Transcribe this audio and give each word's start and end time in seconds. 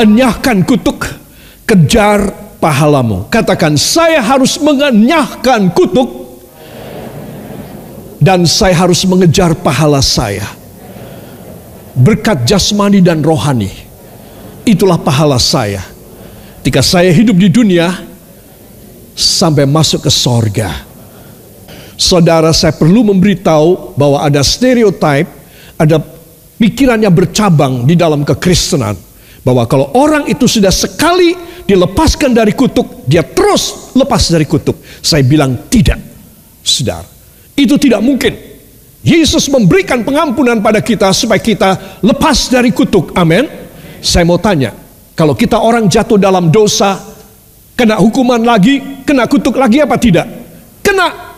enyahkan 0.00 0.64
kutuk, 0.64 1.04
kejar 1.68 2.32
pahalamu. 2.56 3.28
Katakan, 3.28 3.76
saya 3.76 4.24
harus 4.24 4.56
mengenyahkan 4.56 5.68
kutuk 5.76 6.08
dan 8.20 8.48
saya 8.48 8.76
harus 8.76 9.04
mengejar 9.04 9.52
pahala 9.60 10.00
saya. 10.00 10.48
Berkat 11.92 12.48
jasmani 12.48 13.04
dan 13.04 13.20
rohani. 13.20 13.68
Itulah 14.64 14.96
pahala 15.00 15.36
saya. 15.36 15.84
Ketika 16.60 16.84
saya 16.84 17.08
hidup 17.12 17.36
di 17.40 17.48
dunia 17.48 17.88
sampai 19.16 19.64
masuk 19.64 20.04
ke 20.08 20.12
sorga. 20.12 20.88
Saudara, 22.00 22.52
saya 22.56 22.72
perlu 22.72 23.04
memberitahu 23.12 23.96
bahwa 23.96 24.24
ada 24.24 24.40
stereotip, 24.40 25.28
ada 25.76 25.96
pikiran 26.56 27.00
yang 27.00 27.12
bercabang 27.12 27.84
di 27.84 27.92
dalam 27.96 28.24
kekristenan 28.24 29.09
bahwa 29.40 29.64
kalau 29.64 29.88
orang 29.96 30.28
itu 30.28 30.44
sudah 30.44 30.72
sekali 30.72 31.32
dilepaskan 31.64 32.34
dari 32.34 32.52
kutuk, 32.52 33.04
dia 33.08 33.24
terus 33.24 33.92
lepas 33.96 34.28
dari 34.28 34.44
kutuk. 34.44 34.80
Saya 35.00 35.24
bilang 35.24 35.70
tidak, 35.72 36.00
saudara. 36.60 37.06
Itu 37.56 37.76
tidak 37.80 38.00
mungkin. 38.04 38.32
Yesus 39.00 39.48
memberikan 39.48 40.04
pengampunan 40.04 40.60
pada 40.60 40.84
kita 40.84 41.08
supaya 41.16 41.40
kita 41.40 42.00
lepas 42.04 42.52
dari 42.52 42.68
kutuk. 42.68 43.16
Amin. 43.16 43.48
Saya 44.04 44.28
mau 44.28 44.36
tanya, 44.36 44.76
kalau 45.16 45.32
kita 45.32 45.56
orang 45.56 45.88
jatuh 45.88 46.20
dalam 46.20 46.52
dosa, 46.52 47.00
kena 47.76 47.96
hukuman 48.00 48.40
lagi, 48.40 49.04
kena 49.08 49.24
kutuk 49.24 49.56
lagi 49.56 49.80
apa 49.80 49.96
tidak? 49.96 50.28
Kena. 50.84 51.32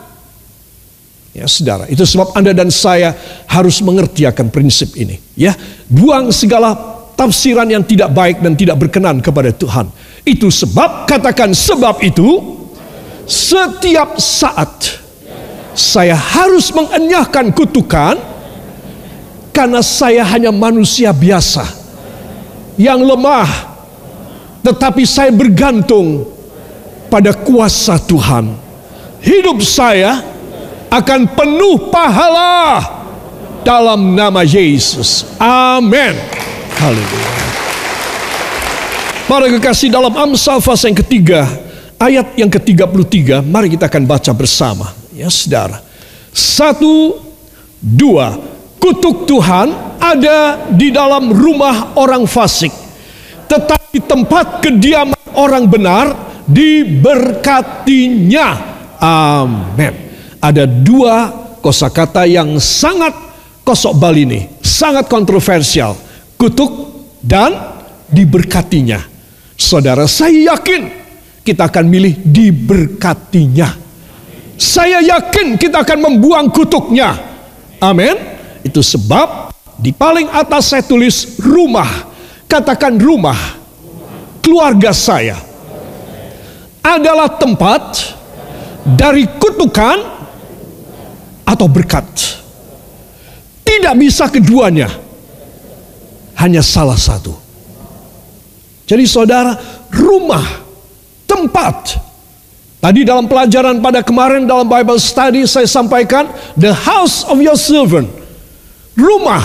Ya 1.33 1.47
saudara, 1.49 1.89
itu 1.89 2.03
sebab 2.03 2.35
Anda 2.35 2.53
dan 2.53 2.69
saya 2.69 3.15
harus 3.49 3.79
mengerti 3.81 4.27
akan 4.29 4.53
prinsip 4.53 4.95
ini. 4.99 5.17
Ya, 5.39 5.57
buang 5.89 6.29
segala 6.29 7.02
tafsiran 7.15 7.69
yang 7.69 7.85
tidak 7.87 8.11
baik 8.11 8.43
dan 8.43 8.57
tidak 8.59 8.77
berkenan 8.81 9.23
kepada 9.23 9.53
Tuhan. 9.55 9.89
Itu 10.23 10.51
sebab, 10.51 11.07
katakan 11.07 11.55
sebab 11.55 12.03
itu, 12.03 12.59
setiap 13.27 14.19
saat 14.19 14.99
saya 15.73 16.15
harus 16.15 16.69
mengenyahkan 16.75 17.55
kutukan 17.55 18.17
karena 19.53 19.81
saya 19.81 20.25
hanya 20.27 20.51
manusia 20.53 21.13
biasa 21.13 21.65
yang 22.81 23.01
lemah, 23.05 23.49
tetapi 24.65 25.05
saya 25.05 25.29
bergantung 25.31 26.25
pada 27.13 27.37
kuasa 27.37 28.01
Tuhan. 28.01 28.57
Hidup 29.23 29.63
saya 29.63 30.25
akan 30.91 31.31
penuh 31.37 31.89
pahala 31.93 32.83
dalam 33.63 34.19
nama 34.19 34.43
Yesus. 34.43 35.25
Amin. 35.39 36.42
Haleluya. 36.83 37.47
Para 39.31 39.47
kekasih 39.47 39.87
dalam 39.87 40.19
Amsal 40.19 40.59
pasal 40.59 40.91
yang 40.91 40.99
ketiga, 40.99 41.47
ayat 41.95 42.35
yang 42.35 42.51
ke-33, 42.51 43.39
mari 43.47 43.71
kita 43.71 43.87
akan 43.87 44.03
baca 44.03 44.35
bersama. 44.35 44.91
Ya 45.15 45.31
saudara. 45.31 45.79
Satu, 46.35 47.23
dua. 47.79 48.35
Kutuk 48.83 49.31
Tuhan 49.31 49.71
ada 50.03 50.67
di 50.75 50.91
dalam 50.91 51.31
rumah 51.31 51.95
orang 51.95 52.27
fasik. 52.27 52.75
Tetapi 53.47 54.03
tempat 54.03 54.59
kediaman 54.59 55.39
orang 55.39 55.71
benar 55.71 56.35
diberkatinya. 56.51 58.49
Amin. 58.99 59.95
Ada 60.43 60.67
dua 60.67 61.31
kosakata 61.63 62.27
yang 62.27 62.59
sangat 62.59 63.15
kosok 63.63 63.95
balini, 64.03 64.51
sangat 64.59 65.07
kontroversial 65.07 66.11
kutuk 66.43 66.73
dan 67.23 67.55
diberkatinya. 68.11 68.99
Saudara, 69.55 70.11
saya 70.11 70.51
yakin 70.51 70.91
kita 71.47 71.71
akan 71.71 71.87
milih 71.87 72.19
diberkatinya. 72.19 73.71
Saya 74.59 74.99
yakin 75.07 75.55
kita 75.55 75.87
akan 75.87 75.99
membuang 76.03 76.51
kutuknya. 76.51 77.15
Amin. 77.79 78.19
Itu 78.67 78.83
sebab 78.83 79.55
di 79.79 79.95
paling 79.95 80.27
atas 80.35 80.75
saya 80.75 80.83
tulis 80.83 81.39
rumah. 81.39 82.11
Katakan 82.51 82.99
rumah. 82.99 83.63
Keluarga 84.43 84.91
saya 84.91 85.39
adalah 86.83 87.31
tempat 87.39 88.11
dari 88.83 89.31
kutukan 89.39 89.99
atau 91.47 91.67
berkat. 91.71 92.11
Tidak 93.63 93.95
bisa 93.95 94.27
keduanya 94.27 95.02
hanya 96.39 96.65
salah 96.65 96.97
satu. 96.97 97.35
Jadi 98.87 99.05
saudara, 99.09 99.57
rumah, 99.93 100.45
tempat. 101.25 101.97
Tadi 102.83 103.07
dalam 103.07 103.31
pelajaran 103.31 103.79
pada 103.79 104.03
kemarin 104.03 104.43
dalam 104.43 104.67
Bible 104.67 104.99
study 104.99 105.47
saya 105.47 105.71
sampaikan 105.71 106.27
the 106.59 106.75
house 106.75 107.23
of 107.31 107.39
your 107.39 107.55
servant. 107.55 108.11
Rumah, 108.99 109.41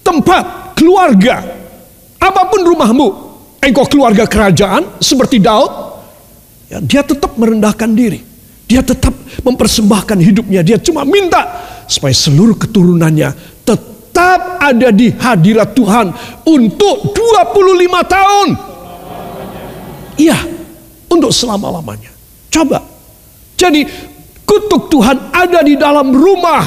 tempat, 0.00 0.72
keluarga. 0.72 1.44
Apa 2.16 2.48
pun 2.48 2.64
rumahmu, 2.64 3.08
engkau 3.60 3.86
keluarga 3.86 4.24
kerajaan 4.24 4.98
seperti 4.98 5.38
Daud, 5.38 5.70
ya, 6.72 6.80
dia 6.80 7.02
tetap 7.04 7.36
merendahkan 7.36 7.92
diri. 7.92 8.24
Dia 8.66 8.82
tetap 8.82 9.14
mempersembahkan 9.46 10.18
hidupnya. 10.18 10.66
Dia 10.66 10.80
cuma 10.82 11.06
minta 11.06 11.46
supaya 11.86 12.10
seluruh 12.10 12.58
keturunannya 12.58 13.55
tetap 14.16 14.64
ada 14.64 14.88
di 14.96 15.12
hadirat 15.12 15.76
Tuhan 15.76 16.08
untuk 16.48 17.12
25 17.12 18.00
tahun. 18.08 18.48
Iya, 20.16 20.38
untuk 21.12 21.28
selama-lamanya. 21.28 22.08
Coba. 22.48 22.80
Jadi 23.60 23.84
kutuk 24.48 24.88
Tuhan 24.88 25.36
ada 25.36 25.60
di 25.60 25.76
dalam 25.76 26.16
rumah 26.16 26.64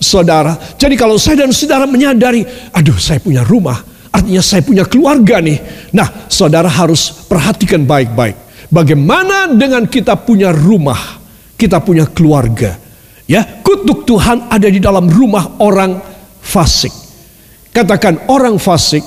saudara. 0.00 0.56
Jadi 0.80 0.96
kalau 0.96 1.20
saya 1.20 1.44
dan 1.44 1.52
saudara 1.52 1.84
menyadari, 1.84 2.48
aduh 2.72 2.96
saya 2.96 3.20
punya 3.20 3.44
rumah, 3.44 3.76
artinya 4.08 4.40
saya 4.40 4.64
punya 4.64 4.88
keluarga 4.88 5.36
nih. 5.36 5.92
Nah, 5.92 6.32
saudara 6.32 6.72
harus 6.72 7.12
perhatikan 7.28 7.84
baik-baik. 7.84 8.72
Bagaimana 8.72 9.52
dengan 9.52 9.84
kita 9.84 10.16
punya 10.16 10.48
rumah, 10.48 11.20
kita 11.60 11.76
punya 11.84 12.08
keluarga. 12.08 12.80
Ya, 13.28 13.44
kutuk 13.60 14.08
Tuhan 14.08 14.48
ada 14.48 14.64
di 14.64 14.80
dalam 14.80 15.12
rumah 15.12 15.60
orang 15.60 16.09
fasik. 16.40 16.92
Katakan 17.70 18.26
orang 18.26 18.58
fasik 18.58 19.04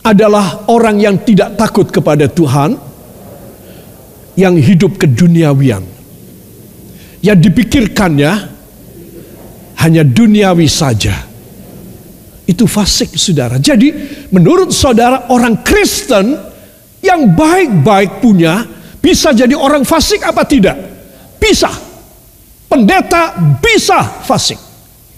adalah 0.00 0.64
orang 0.72 0.96
yang 0.96 1.20
tidak 1.20 1.58
takut 1.60 1.92
kepada 1.92 2.24
Tuhan, 2.30 2.78
yang 4.38 4.54
hidup 4.56 4.96
keduniawian. 4.96 5.84
Yang 7.18 7.38
dipikirkannya 7.50 8.32
hanya 9.82 10.02
duniawi 10.06 10.70
saja. 10.70 11.26
Itu 12.48 12.64
fasik 12.64 13.12
saudara. 13.18 13.58
Jadi 13.58 13.92
menurut 14.32 14.72
saudara 14.72 15.28
orang 15.28 15.60
Kristen 15.66 16.32
yang 17.02 17.34
baik-baik 17.34 18.22
punya 18.22 18.64
bisa 19.02 19.34
jadi 19.34 19.52
orang 19.52 19.82
fasik 19.84 20.24
apa 20.24 20.46
tidak? 20.48 20.78
Bisa. 21.36 21.68
Pendeta 22.70 23.34
bisa 23.58 24.24
fasik. 24.24 24.67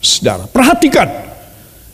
Saudara, 0.01 0.49
perhatikan. 0.49 1.09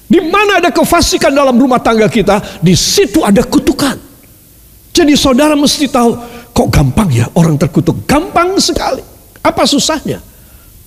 Di 0.07 0.23
mana 0.23 0.63
ada 0.63 0.71
kefasikan 0.71 1.35
dalam 1.35 1.59
rumah 1.59 1.83
tangga 1.83 2.07
kita, 2.07 2.63
di 2.63 2.79
situ 2.79 3.27
ada 3.27 3.43
kutukan. 3.43 3.99
Jadi 4.95 5.13
saudara 5.19 5.59
mesti 5.59 5.91
tahu, 5.91 6.15
kok 6.55 6.69
gampang 6.71 7.11
ya 7.11 7.27
orang 7.35 7.59
terkutuk? 7.59 8.07
Gampang 8.07 8.55
sekali. 8.63 9.03
Apa 9.43 9.67
susahnya? 9.67 10.23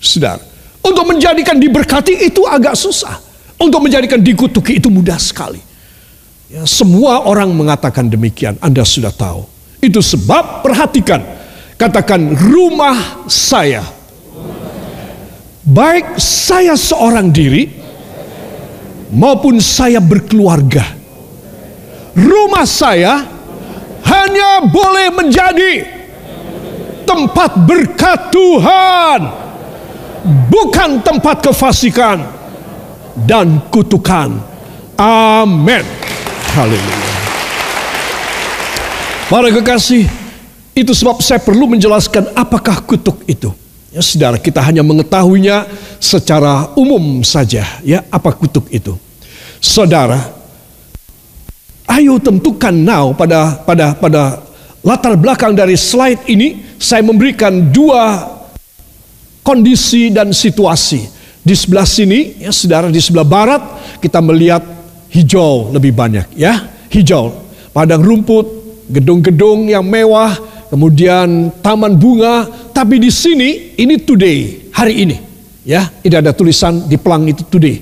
Saudara, 0.00 0.40
untuk 0.80 1.04
menjadikan 1.04 1.60
diberkati 1.60 2.24
itu 2.24 2.48
agak 2.48 2.72
susah. 2.74 3.20
Untuk 3.60 3.84
menjadikan 3.84 4.16
dikutuki 4.24 4.80
itu 4.80 4.88
mudah 4.88 5.20
sekali. 5.20 5.60
Ya, 6.48 6.64
semua 6.64 7.28
orang 7.28 7.52
mengatakan 7.52 8.08
demikian, 8.08 8.56
Anda 8.64 8.82
sudah 8.88 9.12
tahu. 9.12 9.44
Itu 9.84 10.00
sebab 10.00 10.64
perhatikan, 10.64 11.20
katakan 11.76 12.34
rumah 12.34 13.28
saya 13.28 13.84
baik 15.64 16.16
saya 16.20 16.74
seorang 16.76 17.28
diri 17.28 17.68
maupun 19.12 19.58
saya 19.60 19.98
berkeluarga. 20.00 20.84
Rumah 22.16 22.66
saya 22.66 23.22
hanya 24.06 24.66
boleh 24.66 25.08
menjadi 25.14 25.72
tempat 27.06 27.54
berkat 27.66 28.34
Tuhan, 28.34 29.20
bukan 30.50 30.90
tempat 31.02 31.42
kefasikan 31.42 32.18
dan 33.26 33.62
kutukan. 33.70 34.42
Amin. 34.98 35.84
Haleluya. 36.50 37.10
Para 39.30 39.46
kekasih, 39.54 40.10
itu 40.74 40.90
sebab 40.90 41.22
saya 41.22 41.38
perlu 41.38 41.70
menjelaskan 41.70 42.34
apakah 42.34 42.82
kutuk 42.82 43.22
itu. 43.30 43.59
Ya 43.90 44.02
saudara, 44.06 44.38
kita 44.38 44.62
hanya 44.62 44.86
mengetahuinya 44.86 45.66
secara 45.98 46.70
umum 46.78 47.26
saja. 47.26 47.66
Ya, 47.82 48.06
apa 48.06 48.30
kutuk 48.30 48.70
itu? 48.70 48.94
Saudara, 49.58 50.40
Ayo 51.90 52.22
tentukan 52.22 52.70
now 52.70 53.10
pada 53.10 53.66
pada 53.66 53.98
pada 53.98 54.38
latar 54.86 55.18
belakang 55.18 55.58
dari 55.58 55.74
slide 55.74 56.22
ini 56.30 56.78
saya 56.78 57.02
memberikan 57.02 57.50
dua 57.74 58.30
kondisi 59.42 60.14
dan 60.14 60.30
situasi. 60.30 61.10
Di 61.42 61.50
sebelah 61.50 61.82
sini, 61.82 62.46
ya 62.46 62.54
saudara, 62.54 62.94
di 62.94 63.02
sebelah 63.02 63.26
barat 63.26 63.62
kita 63.98 64.22
melihat 64.22 64.62
hijau 65.10 65.74
lebih 65.74 65.90
banyak, 65.90 66.30
ya 66.38 66.70
hijau, 66.94 67.34
padang 67.74 68.06
rumput, 68.06 68.46
gedung-gedung 68.86 69.66
yang 69.66 69.82
mewah, 69.82 70.30
kemudian 70.70 71.50
taman 71.60 71.98
bunga. 71.98 72.46
Tapi 72.70 73.02
di 73.02 73.10
sini 73.10 73.74
ini 73.76 73.98
today, 74.00 74.70
hari 74.72 75.04
ini, 75.04 75.16
ya, 75.66 75.90
ini 76.00 76.14
ada 76.14 76.30
tulisan 76.30 76.86
di 76.86 76.96
pelang 76.96 77.26
itu 77.26 77.42
today. 77.50 77.76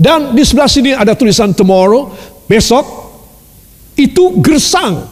Dan 0.00 0.32
di 0.32 0.40
sebelah 0.42 0.66
sini 0.66 0.96
ada 0.96 1.12
tulisan 1.12 1.52
tomorrow, 1.52 2.08
besok 2.48 2.82
itu 4.00 4.40
gersang, 4.40 5.04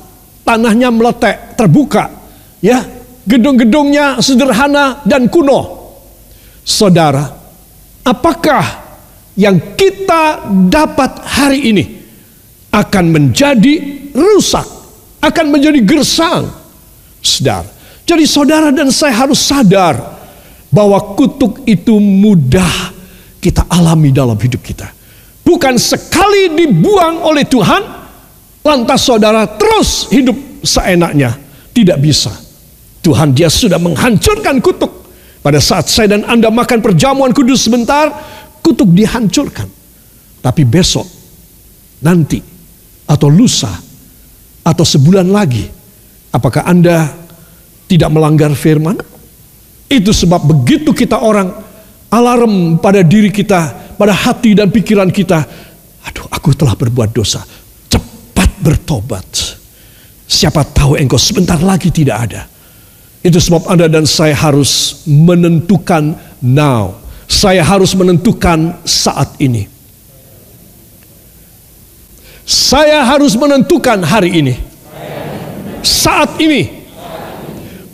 tanahnya 0.42 0.88
meletek, 0.88 1.54
terbuka, 1.60 2.08
ya, 2.64 2.82
gedung-gedungnya 3.28 4.24
sederhana 4.24 5.04
dan 5.04 5.28
kuno. 5.28 5.76
Saudara, 6.64 7.28
apakah 8.00 8.64
yang 9.36 9.76
kita 9.76 10.48
dapat 10.66 11.20
hari 11.22 11.60
ini 11.69 11.84
akan 12.72 13.04
menjadi 13.12 13.74
rusak, 14.16 14.64
akan 15.20 15.46
menjadi 15.52 15.84
gersang? 15.84 16.57
Saudara, 17.19 17.69
jadi 18.09 18.25
saudara 18.25 18.69
dan 18.73 18.88
saya 18.88 19.12
harus 19.12 19.43
sadar 19.43 20.00
bahwa 20.73 20.97
kutuk 21.17 21.65
itu 21.65 21.97
mudah 22.00 22.93
kita 23.41 23.65
alami 23.69 24.12
dalam 24.12 24.37
hidup 24.37 24.61
kita. 24.65 24.88
Bukan 25.44 25.81
sekali 25.81 26.53
dibuang 26.53 27.25
oleh 27.25 27.49
Tuhan, 27.49 27.82
lantas 28.61 29.00
saudara 29.00 29.49
terus 29.49 30.12
hidup 30.12 30.37
seenaknya. 30.61 31.37
Tidak 31.73 31.97
bisa. 31.97 32.35
Tuhan 33.00 33.32
dia 33.32 33.49
sudah 33.49 33.81
menghancurkan 33.81 34.61
kutuk. 34.61 35.09
Pada 35.41 35.62
saat 35.62 35.87
saya 35.87 36.19
dan 36.19 36.26
Anda 36.26 36.50
makan 36.50 36.82
perjamuan 36.82 37.31
kudus 37.32 37.65
sebentar, 37.65 38.11
kutuk 38.61 38.91
dihancurkan. 38.93 39.70
Tapi 40.43 40.62
besok, 40.67 41.06
nanti, 42.03 42.43
atau 43.06 43.31
lusa, 43.31 43.70
atau 44.67 44.85
sebulan 44.85 45.31
lagi, 45.31 45.65
apakah 46.32 46.64
Anda 46.64 47.08
tidak 47.88 48.10
melanggar 48.12 48.52
firman? 48.52 49.00
Itu 49.88 50.12
sebab 50.12 50.44
begitu 50.44 50.92
kita 50.92 51.20
orang 51.20 51.48
alarm 52.12 52.76
pada 52.80 53.00
diri 53.00 53.32
kita, 53.32 53.92
pada 53.96 54.12
hati 54.12 54.52
dan 54.52 54.69
pikiran 54.69 55.08
kita, 55.08 55.44
aduh 56.04 56.28
aku 56.28 56.52
telah 56.52 56.76
berbuat 56.76 57.12
dosa, 57.12 57.40
cepat 57.88 58.50
bertobat. 58.60 59.56
Siapa 60.28 60.60
tahu 60.60 61.00
engkau 61.00 61.16
sebentar 61.16 61.56
lagi 61.56 61.88
tidak 61.88 62.16
ada. 62.28 62.42
Itu 63.24 63.40
sebab 63.40 63.64
Anda 63.64 63.88
dan 63.88 64.04
saya 64.04 64.36
harus 64.36 65.02
menentukan 65.08 66.14
now. 66.44 67.00
Saya 67.28 67.64
harus 67.64 67.92
menentukan 67.96 68.81
saat 68.84 69.36
ini. 69.40 69.69
Saya 72.48 73.04
harus 73.04 73.36
menentukan 73.36 74.00
hari 74.04 74.40
ini. 74.40 74.68
Saat 75.82 76.40
ini. 76.42 76.86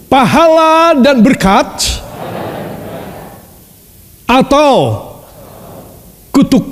Pahala 0.09 0.95
dan 1.03 1.19
berkat 1.25 2.01
atau 4.31 5.03
kutuk. 6.31 6.65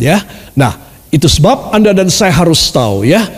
Ya. 0.00 0.24
Nah, 0.56 0.80
itu 1.12 1.28
sebab 1.28 1.76
Anda 1.76 1.92
dan 1.92 2.08
saya 2.08 2.32
harus 2.32 2.64
tahu 2.72 3.04
ya 3.04 3.28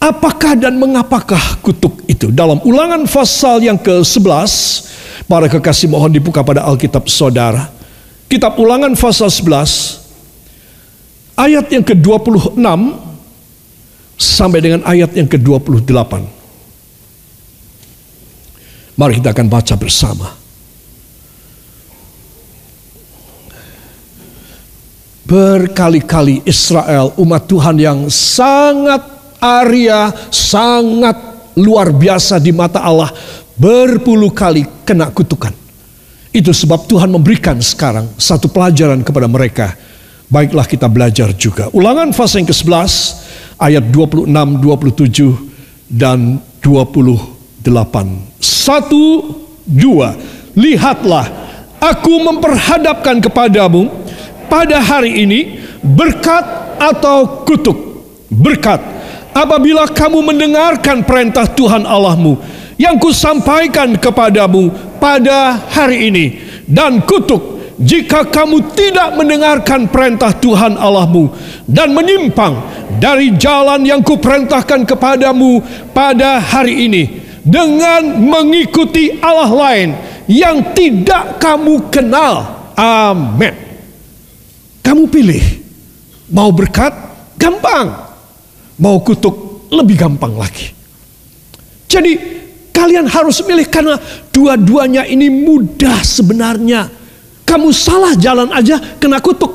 Apakah 0.00 0.56
dan 0.56 0.80
mengapakah 0.80 1.60
kutuk 1.60 2.00
itu? 2.08 2.32
Dalam 2.32 2.56
ulangan 2.64 3.04
pasal 3.04 3.60
yang 3.60 3.76
ke-11, 3.76 4.48
para 5.28 5.44
kekasih 5.44 5.92
mohon 5.92 6.08
dibuka 6.08 6.40
pada 6.40 6.64
Alkitab 6.64 7.04
saudara. 7.04 7.68
Kitab 8.24 8.56
ulangan 8.56 8.96
pasal 8.96 9.28
11, 9.28 10.00
ayat 11.36 11.68
yang 11.68 11.84
ke-26 11.84 12.56
sampai 14.20 14.60
dengan 14.60 14.84
ayat 14.84 15.16
yang 15.16 15.24
ke-28. 15.24 16.12
Mari 19.00 19.16
kita 19.16 19.32
akan 19.32 19.48
baca 19.48 19.74
bersama. 19.80 20.28
Berkali-kali 25.24 26.44
Israel 26.44 27.16
umat 27.16 27.48
Tuhan 27.48 27.80
yang 27.80 27.98
sangat 28.12 29.00
Arya 29.40 30.12
sangat 30.28 31.16
luar 31.56 31.96
biasa 31.96 32.36
di 32.36 32.52
mata 32.52 32.84
Allah. 32.84 33.08
Berpuluh 33.56 34.36
kali 34.36 34.68
kena 34.84 35.08
kutukan. 35.08 35.56
Itu 36.28 36.52
sebab 36.52 36.84
Tuhan 36.84 37.08
memberikan 37.08 37.56
sekarang 37.56 38.12
satu 38.20 38.52
pelajaran 38.52 39.00
kepada 39.00 39.24
mereka. 39.24 39.72
Baiklah 40.28 40.68
kita 40.68 40.86
belajar 40.86 41.32
juga. 41.34 41.72
Ulangan 41.72 42.12
fase 42.12 42.38
yang 42.38 42.48
ke-11 42.52 42.92
ayat 43.60 43.92
26, 43.92 44.24
27 44.26 45.36
dan 45.92 46.40
28. 46.64 48.40
Satu, 48.40 49.36
dua. 49.68 50.16
Lihatlah, 50.56 51.28
aku 51.78 52.24
memperhadapkan 52.24 53.20
kepadamu 53.20 53.92
pada 54.48 54.80
hari 54.80 55.22
ini 55.28 55.60
berkat 55.84 56.42
atau 56.80 57.44
kutuk. 57.44 57.76
Berkat 58.32 58.80
apabila 59.36 59.86
kamu 59.90 60.24
mendengarkan 60.24 61.04
perintah 61.04 61.44
Tuhan 61.46 61.84
Allahmu 61.84 62.40
yang 62.80 62.96
kusampaikan 62.96 63.92
kepadamu 64.00 64.72
pada 64.96 65.60
hari 65.68 66.08
ini 66.08 66.26
dan 66.64 67.02
kutuk 67.04 67.59
jika 67.80 68.28
kamu 68.28 68.76
tidak 68.76 69.16
mendengarkan 69.16 69.88
perintah 69.88 70.36
Tuhan 70.36 70.76
Allahmu 70.76 71.32
dan 71.64 71.96
menyimpang 71.96 72.60
dari 73.00 73.32
jalan 73.40 73.80
yang 73.88 74.04
kuperintahkan 74.04 74.84
kepadamu 74.84 75.64
pada 75.96 76.36
hari 76.36 76.84
ini 76.84 77.04
dengan 77.40 78.20
mengikuti 78.20 79.16
Allah 79.24 79.48
lain 79.48 79.88
yang 80.28 80.76
tidak 80.76 81.40
kamu 81.40 81.88
kenal. 81.88 82.68
Amin. 82.76 83.56
Kamu 84.84 85.08
pilih 85.08 85.40
mau 86.28 86.52
berkat 86.52 86.92
gampang 87.40 88.12
mau 88.80 88.96
kutuk 89.04 89.68
lebih 89.72 89.96
gampang 89.96 90.36
lagi. 90.36 90.72
Jadi 91.84 92.16
kalian 92.72 93.06
harus 93.06 93.44
milih 93.44 93.68
karena 93.68 94.00
dua-duanya 94.32 95.04
ini 95.04 95.28
mudah 95.28 96.00
sebenarnya. 96.00 96.99
Kamu 97.50 97.74
salah 97.74 98.14
jalan 98.14 98.54
aja 98.54 98.78
kena 99.02 99.18
kutuk. 99.18 99.50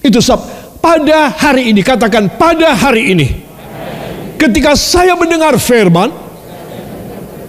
Itu 0.00 0.24
sebab 0.24 0.40
pada 0.80 1.28
hari 1.36 1.68
ini 1.68 1.84
katakan 1.84 2.32
pada 2.40 2.72
hari 2.72 3.12
ini. 3.12 3.28
Ketika 4.40 4.72
saya 4.72 5.12
mendengar 5.12 5.52
firman, 5.60 6.08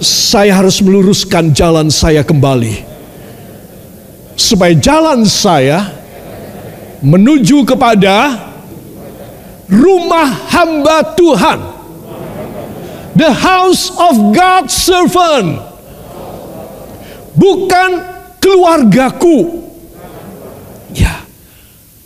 saya 0.04 0.60
harus 0.60 0.84
meluruskan 0.84 1.56
jalan 1.56 1.88
saya 1.88 2.24
kembali. 2.28 2.84
Supaya 4.36 4.76
jalan 4.76 5.24
saya 5.24 5.88
menuju 7.00 7.64
kepada 7.64 8.44
rumah 9.72 10.52
hamba 10.52 11.16
Tuhan. 11.16 11.60
The 13.16 13.32
house 13.32 13.88
of 13.96 14.36
God's 14.36 14.76
servant. 14.76 15.64
Bukan 17.36 18.15
keluargaku. 18.46 19.66
Ya. 20.94 21.26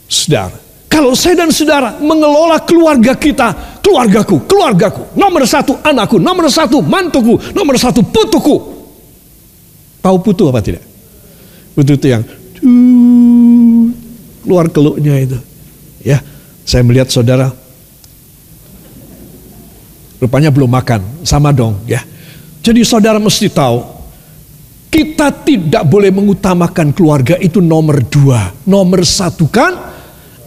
Saudara, 0.07 0.55
kalau 0.87 1.11
saya 1.11 1.43
dan 1.43 1.51
saudara 1.51 1.99
mengelola 1.99 2.63
keluarga 2.63 3.11
kita, 3.13 3.79
keluargaku, 3.83 4.47
keluargaku, 4.47 5.11
nomor 5.19 5.43
satu 5.43 5.75
anakku, 5.83 6.15
nomor 6.15 6.47
satu 6.47 6.79
mantuku, 6.79 7.35
nomor 7.51 7.75
satu 7.75 7.99
putuku. 8.07 8.79
Tahu 9.99 10.17
putu 10.23 10.47
apa 10.47 10.63
tidak? 10.63 10.81
Putu 11.75 11.99
itu 11.99 12.07
yang 12.07 12.23
keluar 14.47 14.71
keluknya 14.71 15.19
itu. 15.19 15.37
Ya, 15.99 16.23
saya 16.63 16.87
melihat 16.87 17.11
saudara 17.11 17.51
rupanya 20.23 20.49
belum 20.49 20.71
makan, 20.71 21.03
sama 21.27 21.51
dong 21.51 21.75
ya. 21.83 21.99
Jadi 22.63 22.81
saudara 22.87 23.19
mesti 23.19 23.51
tahu, 23.51 23.98
kita 24.89 25.29
tidak 25.45 25.85
boleh 25.85 26.09
mengutamakan 26.09 26.89
keluarga 26.97 27.37
itu 27.37 27.61
nomor 27.61 28.01
dua. 28.09 28.49
Nomor 28.65 29.05
satu 29.05 29.45
kan 29.45 29.77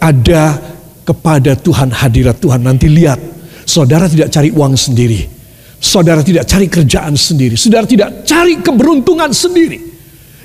ada 0.03 0.59
kepada 1.07 1.55
Tuhan 1.55 1.95
hadirat 1.95 2.43
Tuhan. 2.43 2.59
Nanti 2.67 2.91
lihat, 2.91 3.19
saudara 3.63 4.11
tidak 4.11 4.27
cari 4.35 4.51
uang 4.51 4.75
sendiri. 4.75 5.31
Saudara 5.79 6.19
tidak 6.23 6.43
cari 6.47 6.67
kerjaan 6.67 7.15
sendiri. 7.15 7.55
Saudara 7.55 7.87
tidak 7.87 8.27
cari 8.27 8.59
keberuntungan 8.59 9.31
sendiri. 9.31 9.79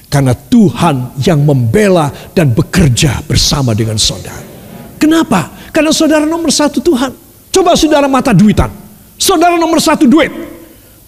Karena 0.09 0.33
Tuhan 0.35 1.19
yang 1.21 1.43
membela 1.43 2.11
dan 2.33 2.55
bekerja 2.55 3.23
bersama 3.26 3.75
dengan 3.75 3.99
saudara. 3.99 4.47
Kenapa? 4.99 5.71
Karena 5.75 5.90
saudara 5.90 6.23
nomor 6.26 6.55
satu 6.55 6.78
Tuhan. 6.78 7.12
Coba 7.50 7.75
saudara 7.75 8.07
mata 8.07 8.31
duitan. 8.31 8.71
Saudara 9.19 9.59
nomor 9.59 9.83
satu 9.83 10.07
duit. 10.07 10.31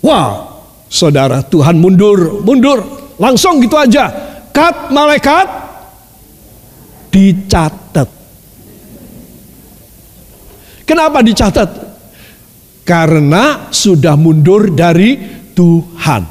Wah, 0.02 0.49
saudara 0.90 1.46
Tuhan 1.46 1.78
mundur, 1.78 2.42
mundur. 2.42 2.82
Langsung 3.22 3.62
gitu 3.62 3.78
aja. 3.78 4.10
Kat 4.50 4.90
malaikat 4.90 5.46
dicatat. 7.14 8.08
Kenapa 10.82 11.22
dicatat? 11.22 11.70
Karena 12.82 13.70
sudah 13.70 14.18
mundur 14.18 14.74
dari 14.74 15.14
Tuhan. 15.54 16.26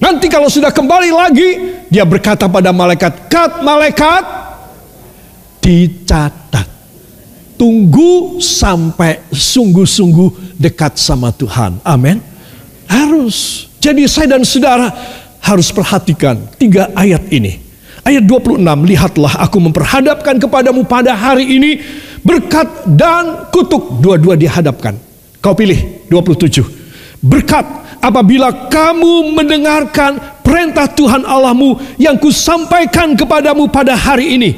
Nanti 0.00 0.26
kalau 0.28 0.52
sudah 0.52 0.68
kembali 0.68 1.10
lagi, 1.12 1.50
dia 1.88 2.04
berkata 2.04 2.44
pada 2.48 2.72
malaikat, 2.76 3.32
"Kat 3.32 3.64
malaikat 3.64 4.24
dicatat." 5.64 6.68
Tunggu 7.56 8.40
sampai 8.40 9.20
sungguh-sungguh 9.28 10.56
dekat 10.56 10.96
sama 10.96 11.28
Tuhan. 11.32 11.80
Amin. 11.84 12.20
Harus. 12.88 13.69
Jadi 13.80 14.04
saya 14.04 14.36
dan 14.36 14.44
saudara 14.44 14.92
harus 15.40 15.72
perhatikan 15.72 16.36
tiga 16.60 16.92
ayat 16.92 17.24
ini. 17.32 17.56
Ayat 18.04 18.24
26, 18.24 18.60
lihatlah 18.84 19.40
aku 19.40 19.56
memperhadapkan 19.60 20.36
kepadamu 20.40 20.84
pada 20.88 21.16
hari 21.16 21.48
ini 21.48 21.80
berkat 22.20 22.68
dan 22.96 23.48
kutuk 23.52 24.00
dua-dua 24.00 24.36
dihadapkan. 24.36 24.96
Kau 25.40 25.56
pilih 25.56 26.08
27. 26.12 26.64
Berkat 27.20 27.64
apabila 28.00 28.68
kamu 28.68 29.36
mendengarkan 29.36 30.40
perintah 30.44 30.88
Tuhan 30.88 31.24
Allahmu 31.24 32.00
yang 32.00 32.16
kusampaikan 32.16 33.16
kepadamu 33.16 33.68
pada 33.68 33.96
hari 33.96 34.36
ini. 34.36 34.50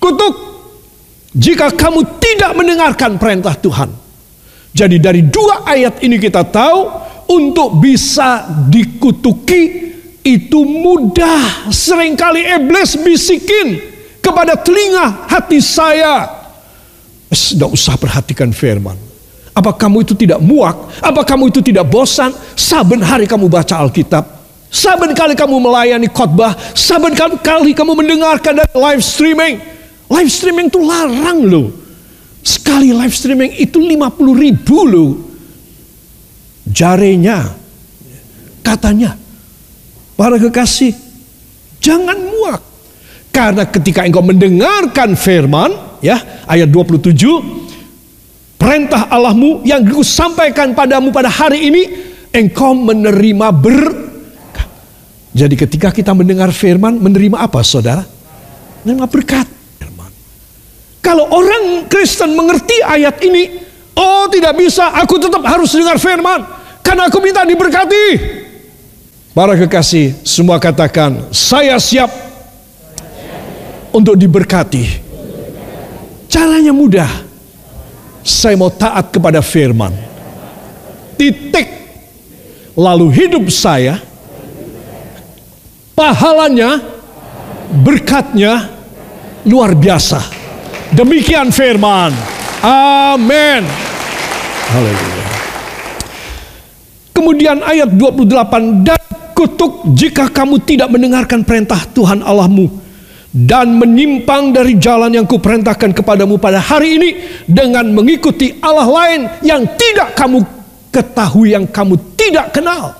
Kutuk 0.00 0.34
jika 1.36 1.72
kamu 1.72 2.20
tidak 2.20 2.52
mendengarkan 2.56 3.20
perintah 3.20 3.56
Tuhan. 3.56 3.92
Jadi 4.72 4.96
dari 4.96 5.20
dua 5.28 5.68
ayat 5.68 6.00
ini 6.00 6.16
kita 6.16 6.46
tahu 6.48 6.88
untuk 7.30 7.78
bisa 7.78 8.50
dikutuki 8.66 9.94
itu 10.26 10.60
mudah. 10.66 11.70
Seringkali 11.70 12.42
iblis 12.58 12.98
bisikin 12.98 13.78
kepada 14.18 14.58
telinga 14.58 15.30
hati 15.30 15.62
saya. 15.62 16.26
Tidak 17.30 17.70
usah 17.70 17.94
perhatikan 17.94 18.50
firman. 18.50 18.98
Apa 19.54 19.70
kamu 19.74 20.02
itu 20.02 20.14
tidak 20.18 20.42
muak? 20.42 20.98
Apa 20.98 21.22
kamu 21.22 21.54
itu 21.54 21.62
tidak 21.62 21.86
bosan? 21.86 22.34
Saben 22.58 22.98
hari 23.02 23.30
kamu 23.30 23.46
baca 23.46 23.78
Alkitab. 23.78 24.24
Saben 24.70 25.14
kali 25.14 25.34
kamu 25.34 25.58
melayani 25.58 26.10
khotbah. 26.10 26.54
Saben 26.74 27.14
kali 27.14 27.74
kamu 27.74 27.92
mendengarkan 27.98 28.62
dari 28.62 28.74
live 28.74 29.02
streaming. 29.02 29.58
Live 30.10 30.30
streaming 30.30 30.70
itu 30.70 30.82
larang 30.82 31.46
loh. 31.46 31.70
Sekali 32.42 32.90
live 32.90 33.14
streaming 33.14 33.54
itu 33.58 33.78
50 33.78 34.42
ribu 34.42 34.78
loh. 34.86 35.29
Jarenya. 36.70 37.50
Katanya. 38.62 39.18
Para 40.14 40.38
kekasih. 40.38 40.94
Jangan 41.82 42.16
muak. 42.16 42.62
Karena 43.30 43.66
ketika 43.66 44.06
engkau 44.06 44.22
mendengarkan 44.22 45.18
firman. 45.18 45.98
ya 46.00 46.46
Ayat 46.46 46.70
27. 46.70 47.18
Perintah 48.60 49.08
Allahmu 49.08 49.64
yang 49.64 49.80
aku 49.82 50.04
sampaikan 50.04 50.76
padamu 50.76 51.10
pada 51.10 51.32
hari 51.32 51.66
ini. 51.66 51.82
Engkau 52.30 52.78
menerima 52.78 53.50
berkat. 53.50 54.68
Jadi 55.34 55.54
ketika 55.58 55.88
kita 55.90 56.14
mendengar 56.14 56.52
firman. 56.54 57.00
Menerima 57.00 57.40
apa 57.40 57.64
saudara? 57.64 58.04
Menerima 58.84 59.08
berkat. 59.10 59.46
Kalau 61.00 61.26
orang 61.32 61.88
Kristen 61.88 62.36
mengerti 62.36 62.76
ayat 62.84 63.24
ini, 63.24 63.56
oh 63.96 64.28
tidak 64.28 64.52
bisa, 64.60 64.92
aku 64.94 65.16
tetap 65.16 65.40
harus 65.48 65.72
dengar 65.72 65.96
firman. 65.96 66.59
Karena 66.80 67.06
aku 67.06 67.18
minta 67.22 67.44
diberkati. 67.46 68.06
Para 69.30 69.54
kekasih, 69.54 70.26
semua 70.26 70.58
katakan, 70.58 71.30
saya 71.30 71.78
siap 71.78 72.10
untuk 73.94 74.18
diberkati. 74.18 75.00
Caranya 76.26 76.74
mudah. 76.74 77.10
Saya 78.20 78.58
mau 78.58 78.68
taat 78.68 79.10
kepada 79.14 79.40
firman. 79.40 79.94
Titik. 81.14 81.78
Lalu 82.74 83.06
hidup 83.12 83.44
saya, 83.50 83.98
pahalanya, 85.94 86.80
berkatnya 87.70 88.72
luar 89.44 89.74
biasa. 89.76 90.22
Demikian 90.90 91.54
firman. 91.54 92.14
Amin. 92.64 93.62
Haleluya. 94.70 95.19
Kemudian 97.10 97.60
ayat 97.60 97.90
28 97.94 98.86
dan 98.86 99.00
kutuk 99.34 99.96
jika 99.96 100.28
kamu 100.28 100.62
tidak 100.62 100.88
mendengarkan 100.92 101.44
perintah 101.44 101.80
Tuhan 101.90 102.20
Allahmu 102.20 102.68
dan 103.30 103.78
menyimpang 103.78 104.50
dari 104.50 104.74
jalan 104.74 105.14
yang 105.14 105.26
kuperintahkan 105.26 105.94
kepadamu 105.94 106.36
pada 106.42 106.58
hari 106.58 106.98
ini 106.98 107.10
dengan 107.46 107.86
mengikuti 107.94 108.58
Allah 108.58 108.90
lain 108.90 109.20
yang 109.46 109.62
tidak 109.78 110.18
kamu 110.18 110.42
ketahui 110.90 111.54
yang 111.54 111.64
kamu 111.70 111.94
tidak 112.18 112.50
kenal. 112.50 112.98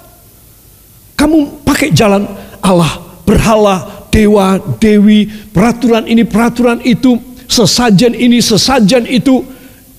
Kamu 1.19 1.67
pakai 1.67 1.93
jalan 1.93 2.25
Allah, 2.63 3.03
berhala, 3.27 4.09
dewa, 4.09 4.57
dewi, 4.81 5.29
peraturan 5.29 6.09
ini, 6.09 6.25
peraturan 6.25 6.81
itu, 6.81 7.21
sesajen 7.45 8.17
ini, 8.17 8.41
sesajen 8.41 9.05
itu, 9.05 9.45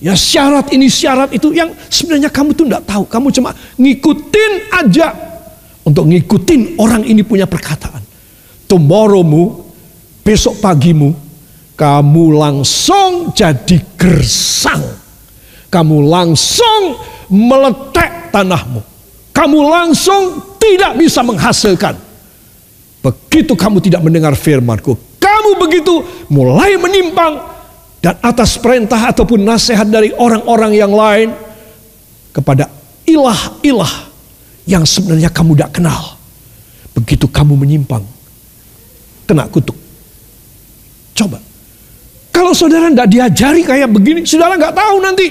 ya 0.02 0.18
syarat 0.18 0.74
ini, 0.74 0.90
syarat 0.90 1.30
itu 1.30 1.54
yang 1.54 1.70
sebenarnya 1.86 2.28
kamu 2.28 2.58
tuh 2.58 2.66
tidak 2.66 2.82
tahu. 2.84 3.06
Kamu 3.06 3.30
cuma 3.30 3.54
ngikutin 3.78 4.52
aja 4.74 5.14
untuk 5.86 6.10
ngikutin 6.10 6.76
orang 6.82 7.06
ini 7.06 7.22
punya 7.22 7.46
perkataan. 7.46 8.02
Tomorrowmu, 8.66 9.62
besok 10.26 10.58
pagimu, 10.58 11.14
kamu 11.78 12.24
langsung 12.34 13.30
jadi 13.30 13.78
gersang. 13.94 14.82
Kamu 15.70 16.04
langsung 16.04 16.98
meletek 17.30 18.34
tanahmu. 18.34 18.82
Kamu 19.32 19.58
langsung 19.64 20.54
tidak 20.60 21.00
bisa 21.00 21.24
menghasilkan. 21.24 21.96
Begitu 23.02 23.58
kamu 23.58 23.82
tidak 23.82 24.04
mendengar 24.04 24.36
firmanku, 24.38 24.94
kamu 25.18 25.50
begitu 25.58 26.06
mulai 26.30 26.78
menyimpang 26.78 27.51
dan 28.02 28.18
atas 28.18 28.58
perintah 28.58 28.98
ataupun 28.98 29.46
nasihat 29.46 29.86
dari 29.86 30.10
orang-orang 30.10 30.74
yang 30.74 30.90
lain 30.90 31.30
kepada 32.34 32.66
ilah-ilah 33.06 34.10
yang 34.66 34.82
sebenarnya 34.82 35.30
kamu 35.30 35.54
tidak 35.54 35.78
kenal. 35.78 36.18
Begitu 36.92 37.30
kamu 37.30 37.54
menyimpang, 37.62 38.02
kena 39.24 39.46
kutuk. 39.46 39.78
Coba. 41.14 41.38
Kalau 42.34 42.52
saudara 42.52 42.90
tidak 42.90 43.08
diajari 43.08 43.62
kayak 43.62 43.88
begini, 43.88 44.26
saudara 44.26 44.58
nggak 44.58 44.74
tahu 44.74 44.96
nanti. 44.98 45.28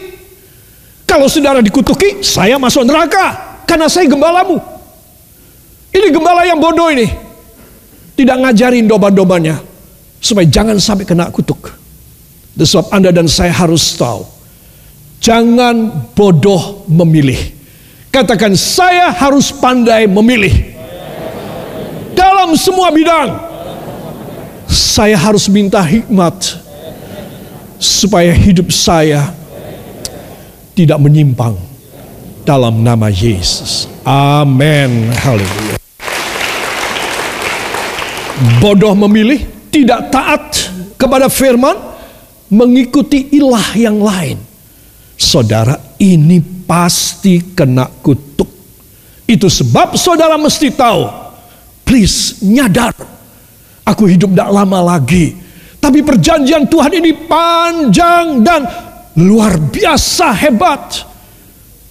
Kalau 1.04 1.28
saudara 1.28 1.60
dikutuki, 1.60 2.24
saya 2.24 2.56
masuk 2.56 2.88
neraka 2.88 3.60
karena 3.68 3.92
saya 3.92 4.08
gembalamu. 4.08 4.56
Ini 5.92 6.08
gembala 6.08 6.48
yang 6.48 6.56
bodoh 6.56 6.88
ini. 6.88 7.04
Tidak 8.16 8.38
ngajarin 8.48 8.88
domba-dombanya 8.88 9.60
supaya 10.24 10.48
jangan 10.48 10.80
sampai 10.80 11.04
kena 11.04 11.28
kutuk. 11.28 11.81
Sebab 12.56 12.92
Anda 12.92 13.10
dan 13.16 13.26
saya 13.32 13.54
harus 13.56 13.96
tahu, 13.96 14.28
jangan 15.24 16.08
bodoh 16.12 16.84
memilih. 16.92 17.40
Katakan 18.12 18.60
saya 18.60 19.08
harus 19.10 19.56
pandai 19.56 20.04
memilih. 20.06 20.76
Dalam 22.12 22.54
semua 22.60 22.92
bidang, 22.92 23.40
saya 24.68 25.16
harus 25.16 25.48
minta 25.48 25.80
hikmat 25.80 26.60
supaya 27.82 28.36
hidup 28.36 28.70
saya 28.70 29.32
tidak 30.76 31.00
menyimpang 31.02 31.56
dalam 32.44 32.84
nama 32.84 33.08
Yesus. 33.08 33.88
Amin. 34.06 35.10
Haleluya. 35.14 35.78
Bodoh 38.58 38.98
memilih 38.98 39.46
tidak 39.70 40.10
taat 40.10 40.74
kepada 40.98 41.30
firman, 41.30 41.78
mengikuti 42.52 43.32
ilah 43.34 43.72
yang 43.74 43.98
lain. 44.04 44.38
Saudara, 45.16 45.96
ini 45.98 46.42
pasti 46.42 47.56
kena 47.56 47.88
kutuk. 48.04 48.50
Itu 49.26 49.48
sebab 49.48 49.96
saudara 49.96 50.36
mesti 50.36 50.68
tahu. 50.76 51.08
Please, 51.88 52.44
nyadar. 52.44 52.92
Aku 53.88 54.06
hidup 54.06 54.36
tidak 54.36 54.52
lama 54.52 54.80
lagi. 54.96 55.36
Tapi 55.82 56.06
perjanjian 56.06 56.70
Tuhan 56.70 56.94
ini 56.94 57.12
panjang 57.26 58.46
dan 58.46 58.62
luar 59.18 59.58
biasa 59.58 60.30
hebat. 60.36 61.04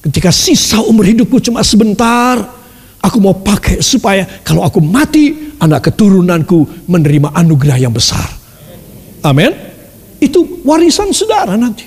Ketika 0.01 0.33
sisa 0.33 0.81
umur 0.81 1.05
hidupku 1.05 1.43
cuma 1.45 1.61
sebentar, 1.61 2.41
aku 3.03 3.17
mau 3.21 3.37
pakai 3.37 3.85
supaya 3.85 4.25
kalau 4.41 4.65
aku 4.65 4.81
mati, 4.81 5.53
anak 5.61 5.93
keturunanku 5.93 6.89
menerima 6.89 7.37
anugerah 7.37 7.77
yang 7.77 7.93
besar. 7.93 8.25
Amin. 9.21 9.53
Itu 10.17 10.50
warisan 10.65 11.13
saudara 11.13 11.57
nanti. 11.57 11.87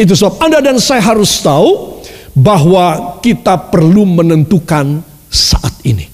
Itu 0.00 0.16
sebab 0.16 0.40
Anda 0.40 0.64
dan 0.64 0.80
saya 0.80 1.04
harus 1.04 1.44
tahu 1.44 2.00
bahwa 2.32 3.18
kita 3.20 3.68
perlu 3.68 4.06
menentukan 4.08 5.02
saat 5.28 5.74
ini. 5.84 6.08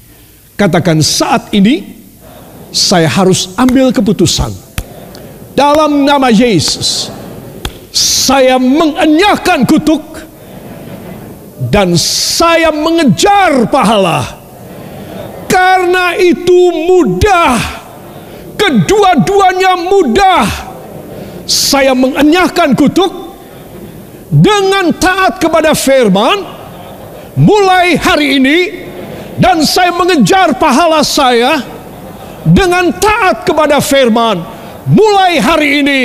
Katakan 0.57 1.05
saat 1.05 1.53
ini 1.53 1.85
saya 2.73 3.09
harus 3.09 3.53
ambil 3.57 3.93
keputusan. 3.93 4.51
Dalam 5.57 6.05
nama 6.05 6.29
Yesus, 6.29 7.09
saya 7.97 8.61
mengenyahkan 8.61 9.65
kutuk 9.65 10.05
dan 11.73 11.97
saya 11.97 12.69
mengejar 12.69 13.65
pahala. 13.73 14.45
Karena 15.49 16.13
itu 16.21 16.61
mudah, 16.85 17.57
kedua-duanya 18.61 19.73
mudah. 19.89 20.45
Saya 21.47 21.95
mengenyahkan 21.95 22.75
kutuk 22.75 23.39
dengan 24.27 24.91
taat 24.99 25.39
kepada 25.39 25.73
firman 25.79 26.43
mulai 27.39 27.95
hari 27.95 28.43
ini 28.43 28.59
dan 29.39 29.63
saya 29.63 29.95
mengejar 29.95 30.59
pahala 30.59 31.07
saya 31.07 31.63
dengan 32.43 32.91
taat 32.99 33.47
kepada 33.47 33.79
firman 33.79 34.43
mulai 34.91 35.39
hari 35.39 35.87
ini. 35.87 36.01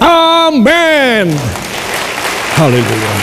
Amin. 0.00 1.32
Haleluya. 2.56 3.14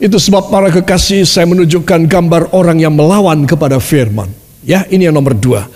Itu 0.00 0.16
sebab 0.16 0.48
para 0.48 0.72
kekasih 0.72 1.28
saya 1.28 1.44
menunjukkan 1.44 2.08
gambar 2.08 2.56
orang 2.56 2.80
yang 2.80 2.96
melawan 2.96 3.44
kepada 3.44 3.76
firman. 3.76 4.32
Ya, 4.64 4.88
ini 4.88 5.04
yang 5.04 5.16
nomor 5.16 5.36
dua. 5.36 5.68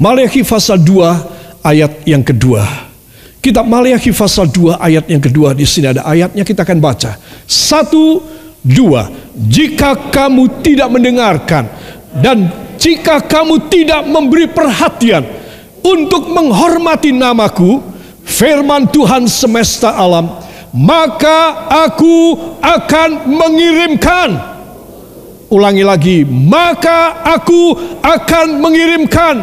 Maliaki 0.00 0.44
pasal 0.44 0.80
2 0.80 1.64
ayat 1.64 2.04
yang 2.08 2.24
kedua. 2.24 2.89
Kitab 3.40 3.64
Maliaki 3.64 4.12
pasal 4.12 4.52
2 4.52 4.76
ayat 4.76 5.04
yang 5.08 5.20
kedua 5.20 5.56
di 5.56 5.64
sini 5.64 5.96
ada 5.96 6.04
ayatnya 6.04 6.44
kita 6.44 6.60
akan 6.60 6.78
baca. 6.78 7.16
Satu, 7.48 8.20
dua. 8.64 9.08
Jika 9.32 10.12
kamu 10.12 10.60
tidak 10.60 10.88
mendengarkan 10.92 11.64
dan 12.20 12.52
jika 12.76 13.24
kamu 13.24 13.68
tidak 13.72 14.04
memberi 14.04 14.48
perhatian 14.48 15.24
untuk 15.80 16.28
menghormati 16.28 17.12
namaku, 17.12 17.80
firman 18.24 18.88
Tuhan 18.88 19.24
semesta 19.28 19.96
alam, 19.96 20.28
maka 20.76 21.68
aku 21.68 22.36
akan 22.60 23.28
mengirimkan. 23.28 24.30
Ulangi 25.50 25.82
lagi, 25.82 26.22
maka 26.28 27.26
aku 27.26 27.74
akan 27.98 28.62
mengirimkan 28.62 29.34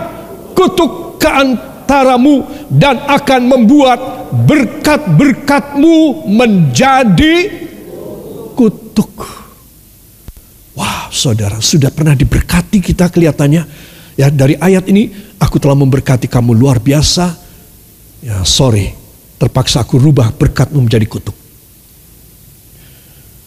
kutuk 0.56 1.20
ke 1.20 1.28
antaramu 1.88 2.44
dan 2.68 3.00
akan 3.08 3.42
membuat 3.48 4.00
berkat-berkatmu 4.44 6.28
menjadi 6.28 7.48
kutuk. 8.52 9.16
Wah, 10.76 11.08
saudara, 11.08 11.64
sudah 11.64 11.88
pernah 11.88 12.12
diberkati 12.12 12.84
kita 12.84 13.08
kelihatannya. 13.08 13.64
Ya, 14.20 14.28
dari 14.28 14.60
ayat 14.60 14.92
ini, 14.92 15.16
aku 15.40 15.64
telah 15.64 15.80
memberkati 15.80 16.28
kamu 16.28 16.52
luar 16.52 16.84
biasa. 16.84 17.32
Ya, 18.20 18.44
sorry, 18.44 18.92
terpaksa 19.40 19.88
aku 19.88 19.96
rubah 19.96 20.36
berkatmu 20.36 20.84
menjadi 20.84 21.08
kutuk. 21.08 21.38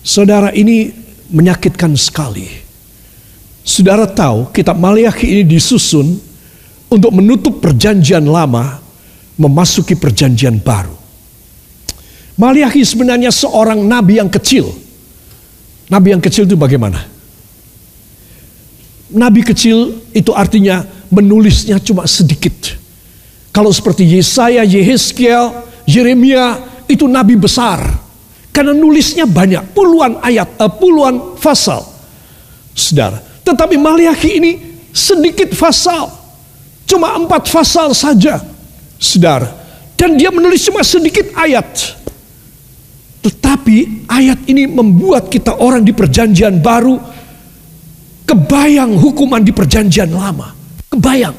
Saudara 0.01 0.49
ini 0.57 0.89
menyakitkan 1.29 1.93
sekali. 2.01 2.49
Saudara 3.61 4.09
tahu 4.09 4.49
kitab 4.57 4.81
Maliaki 4.81 5.29
ini 5.29 5.43
disusun 5.45 6.30
untuk 6.91 7.15
menutup 7.15 7.63
perjanjian 7.63 8.27
lama 8.27 8.83
memasuki 9.39 9.97
perjanjian 9.97 10.59
baru. 10.61 10.93
Maliaki 12.37 12.83
sebenarnya 12.83 13.31
seorang 13.33 13.81
nabi 13.87 14.19
yang 14.19 14.29
kecil. 14.29 14.69
Nabi 15.91 16.13
yang 16.13 16.23
kecil 16.23 16.45
itu 16.45 16.59
bagaimana? 16.59 17.01
Nabi 19.11 19.43
kecil 19.43 20.07
itu 20.15 20.31
artinya 20.31 20.87
menulisnya 21.11 21.83
cuma 21.83 22.07
sedikit. 22.07 22.79
Kalau 23.51 23.75
seperti 23.75 24.07
Yesaya, 24.07 24.63
Yehezkiel, 24.63 25.51
Yeremia 25.91 26.63
itu 26.87 27.11
nabi 27.11 27.35
besar. 27.35 27.83
Karena 28.55 28.75
nulisnya 28.75 29.27
banyak, 29.27 29.75
puluhan 29.75 30.23
ayat, 30.23 30.59
uh, 30.59 30.71
puluhan 30.71 31.39
pasal. 31.39 31.83
Saudara, 32.75 33.19
tetapi 33.43 33.75
Maliaki 33.79 34.31
ini 34.39 34.53
sedikit 34.95 35.51
pasal. 35.59 36.20
Cuma 36.91 37.15
empat 37.15 37.47
pasal 37.47 37.95
saja. 37.95 38.43
Saudara, 38.99 39.47
dan 39.95 40.19
dia 40.19 40.35
menulis 40.35 40.67
cuma 40.67 40.83
sedikit 40.83 41.31
ayat. 41.39 41.97
Tetapi 43.23 44.09
ayat 44.11 44.43
ini 44.51 44.67
membuat 44.67 45.31
kita 45.31 45.55
orang 45.61 45.87
di 45.87 45.95
perjanjian 45.95 46.59
baru 46.59 46.99
kebayang 48.27 48.99
hukuman 48.99 49.39
di 49.39 49.55
perjanjian 49.55 50.11
lama. 50.11 50.57
Kebayang. 50.91 51.37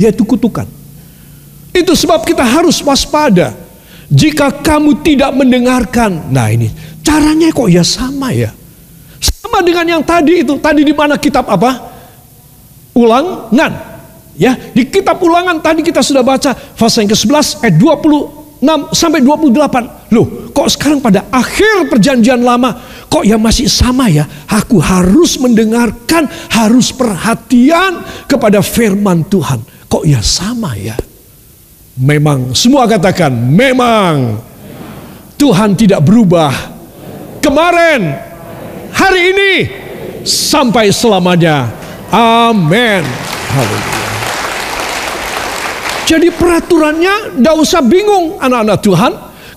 Yaitu 0.00 0.26
kutukan. 0.26 0.66
Itu 1.70 1.94
sebab 1.94 2.26
kita 2.26 2.42
harus 2.42 2.82
waspada. 2.82 3.54
Jika 4.12 4.52
kamu 4.60 5.00
tidak 5.00 5.32
mendengarkan, 5.32 6.28
nah 6.28 6.52
ini 6.52 6.68
caranya 7.00 7.48
kok 7.48 7.68
ya 7.68 7.84
sama 7.84 8.32
ya. 8.32 8.52
Sama 9.20 9.60
dengan 9.64 10.00
yang 10.00 10.02
tadi 10.04 10.44
itu. 10.44 10.56
Tadi 10.60 10.80
di 10.80 10.92
mana 10.96 11.20
kitab 11.20 11.44
apa? 11.48 11.92
Ulangan. 12.96 13.91
Ya, 14.32 14.56
di 14.56 14.88
kitab 14.88 15.20
ulangan 15.20 15.60
tadi 15.60 15.84
kita 15.84 16.00
sudah 16.00 16.24
baca 16.24 16.56
pasal 16.56 17.04
yang 17.04 17.12
ke-11 17.12 17.68
ayat 17.68 17.76
26 17.76 18.96
sampai 18.96 19.20
28. 19.20 20.12
Loh, 20.16 20.26
kok 20.56 20.68
sekarang 20.72 21.04
pada 21.04 21.28
akhir 21.28 21.92
perjanjian 21.92 22.40
lama 22.40 22.72
kok 23.12 23.28
ya 23.28 23.36
masih 23.36 23.68
sama 23.68 24.08
ya? 24.08 24.24
Aku 24.48 24.80
harus 24.80 25.36
mendengarkan, 25.36 26.24
harus 26.48 26.88
perhatian 26.96 28.00
kepada 28.24 28.64
firman 28.64 29.28
Tuhan. 29.28 29.60
Kok 29.92 30.08
ya 30.08 30.24
sama 30.24 30.72
ya? 30.80 30.96
Memang, 32.00 32.56
semua 32.56 32.88
katakan 32.88 33.28
memang 33.28 34.40
Tuhan 35.36 35.76
tidak 35.76 36.00
berubah. 36.00 36.72
Kemarin, 37.44 38.16
hari 38.96 39.36
ini, 39.36 39.52
sampai 40.24 40.88
selamanya. 40.88 41.68
Amin. 42.08 43.04
Haleluya. 43.52 44.01
Jadi 46.06 46.28
peraturannya 46.34 47.38
tidak 47.38 47.56
usah 47.56 47.80
bingung 47.80 48.36
anak-anak 48.42 48.78
Tuhan. 48.82 49.12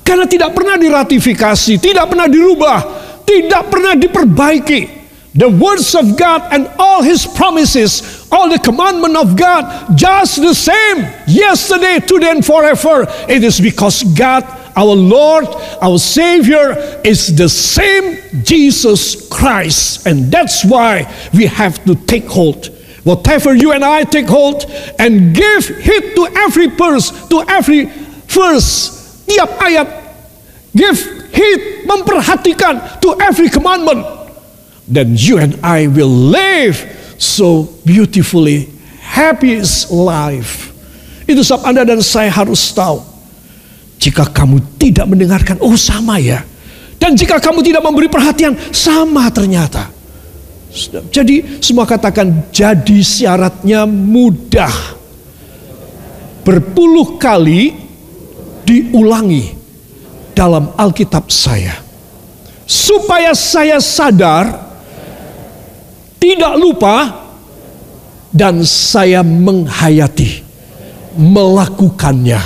Karena 0.05 0.29
tidak 0.29 0.53
pernah 0.53 0.77
diratifikasi, 0.77 1.81
tidak 1.81 2.05
pernah 2.13 2.29
dirubah, 2.29 2.77
tidak 3.25 3.73
pernah 3.73 3.97
diperbaiki. 3.97 4.81
The 5.35 5.49
words 5.49 5.97
of 5.97 6.15
God 6.15 6.47
and 6.53 6.69
all 6.79 7.03
his 7.03 7.25
promises, 7.25 8.23
all 8.31 8.47
the 8.47 8.61
commandment 8.61 9.17
of 9.17 9.35
God, 9.35 9.97
just 9.97 10.39
the 10.39 10.53
same 10.55 11.03
yesterday, 11.27 11.99
today, 11.99 12.31
and 12.31 12.45
forever. 12.45 13.03
It 13.27 13.43
is 13.43 13.59
because 13.59 14.05
God, 14.15 14.47
our 14.77 14.95
Lord, 14.95 15.49
our 15.81 15.99
Savior, 15.99 17.01
is 17.03 17.35
the 17.35 17.49
same 17.49 18.21
Jesus 18.45 19.27
Christ. 19.27 20.07
And 20.07 20.31
that's 20.31 20.63
why 20.63 21.11
we 21.33 21.49
have 21.51 21.83
to 21.83 21.99
take 22.07 22.29
hold. 22.31 22.74
Whatever 23.05 23.53
you 23.53 23.69
and 23.71 23.85
I 23.85 24.01
take 24.03 24.25
hold 24.25 24.65
and 24.97 25.31
give 25.31 25.61
heed 25.77 26.17
to 26.17 26.23
every 26.41 26.73
verse, 26.73 27.13
to 27.29 27.45
every 27.45 27.85
verse, 28.25 29.23
tiap 29.29 29.61
ayat, 29.61 29.87
give 30.73 30.97
heed, 31.29 31.85
memperhatikan 31.85 32.97
to 33.05 33.13
every 33.21 33.53
commandment 33.53 34.25
then 34.87 35.17
you 35.17 35.41
and 35.41 35.57
I 35.65 35.89
will 35.89 36.09
live 36.09 36.77
so 37.17 37.65
beautifully 37.85 38.69
happiest 39.01 39.89
life. 39.89 40.73
Itu 41.25 41.41
sebab 41.41 41.65
Anda 41.65 41.81
dan 41.89 42.01
saya 42.05 42.29
harus 42.29 42.69
tahu. 42.69 43.01
Jika 43.97 44.29
kamu 44.29 44.77
tidak 44.77 45.09
mendengarkan, 45.09 45.57
oh 45.65 45.73
sama 45.73 46.21
ya. 46.21 46.45
Dan 47.01 47.17
jika 47.17 47.41
kamu 47.41 47.65
tidak 47.65 47.81
memberi 47.81 48.05
perhatian, 48.05 48.53
sama 48.69 49.25
ternyata. 49.33 49.89
Jadi 51.09 51.63
semua 51.63 51.87
katakan 51.87 52.51
jadi 52.51 52.99
syaratnya 52.99 53.87
mudah. 53.87 54.93
Berpuluh 56.45 57.17
kali 57.17 57.73
diulangi 58.67 59.55
dalam 60.35 60.75
Alkitab 60.77 61.31
saya. 61.31 61.73
Supaya 62.65 63.33
saya 63.33 63.81
sadar 63.81 64.51
tidak 66.21 66.53
lupa 66.57 67.25
dan 68.33 68.65
saya 68.67 69.23
menghayati 69.23 70.43
melakukannya 71.15 72.41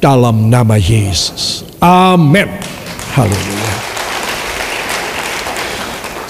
dalam 0.00 0.48
nama 0.48 0.80
Yesus. 0.80 1.62
Amin. 1.78 2.48
Haleluya. 3.12 3.61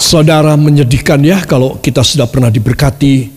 Saudara 0.02 0.58
menyedihkan 0.58 1.22
ya 1.22 1.46
kalau 1.46 1.78
kita 1.78 2.02
sudah 2.02 2.26
pernah 2.26 2.50
diberkati 2.50 3.30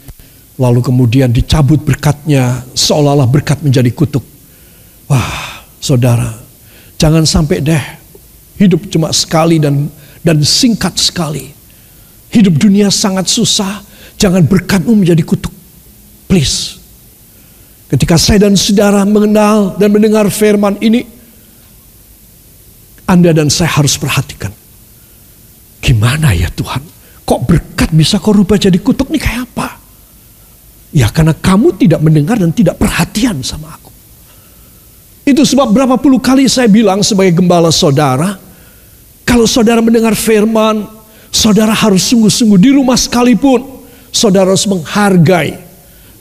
lalu 0.57 0.81
kemudian 0.81 1.29
dicabut 1.29 1.77
berkatnya 1.77 2.65
seolah-olah 2.73 3.29
berkat 3.29 3.61
menjadi 3.61 3.93
kutuk. 3.93 4.25
Wah, 5.05 5.61
saudara, 5.77 6.33
jangan 6.97 7.21
sampai 7.21 7.61
deh 7.61 7.85
hidup 8.57 8.89
cuma 8.89 9.13
sekali 9.13 9.61
dan 9.61 9.85
dan 10.25 10.41
singkat 10.41 10.97
sekali. 10.97 11.53
Hidup 12.33 12.57
dunia 12.57 12.89
sangat 12.89 13.29
susah, 13.29 13.85
jangan 14.17 14.41
berkatmu 14.41 14.97
menjadi 14.97 15.21
kutuk. 15.21 15.53
Please. 16.25 16.81
Ketika 17.85 18.17
saya 18.17 18.49
dan 18.49 18.57
saudara 18.57 19.05
mengenal 19.05 19.77
dan 19.77 19.93
mendengar 19.93 20.25
firman 20.33 20.81
ini, 20.81 21.05
Anda 23.05 23.29
dan 23.37 23.53
saya 23.53 23.69
harus 23.69 23.93
perhatikan. 24.01 24.64
Gimana 25.85 26.33
ya 26.33 26.49
Tuhan? 26.49 26.81
Kok 27.21 27.41
berkat 27.45 27.93
bisa 27.93 28.17
kau 28.17 28.33
rubah 28.33 28.57
jadi 28.57 28.81
kutuk 28.81 29.13
nih 29.13 29.21
kayak 29.21 29.41
apa? 29.53 29.77
Ya 30.89 31.13
karena 31.13 31.37
kamu 31.37 31.77
tidak 31.77 32.01
mendengar 32.01 32.41
dan 32.41 32.49
tidak 32.49 32.81
perhatian 32.81 33.45
sama 33.45 33.69
aku. 33.77 33.93
Itu 35.29 35.45
sebab 35.45 35.69
berapa 35.69 36.01
puluh 36.01 36.17
kali 36.17 36.49
saya 36.49 36.65
bilang 36.65 37.05
sebagai 37.05 37.37
gembala 37.37 37.69
saudara, 37.69 38.33
kalau 39.25 39.45
saudara 39.45 39.77
mendengar 39.81 40.17
firman, 40.17 40.89
saudara 41.29 41.73
harus 41.73 42.01
sungguh-sungguh 42.09 42.57
di 42.61 42.69
rumah 42.73 42.97
sekalipun, 42.97 43.85
saudara 44.09 44.53
harus 44.53 44.65
menghargai 44.65 45.53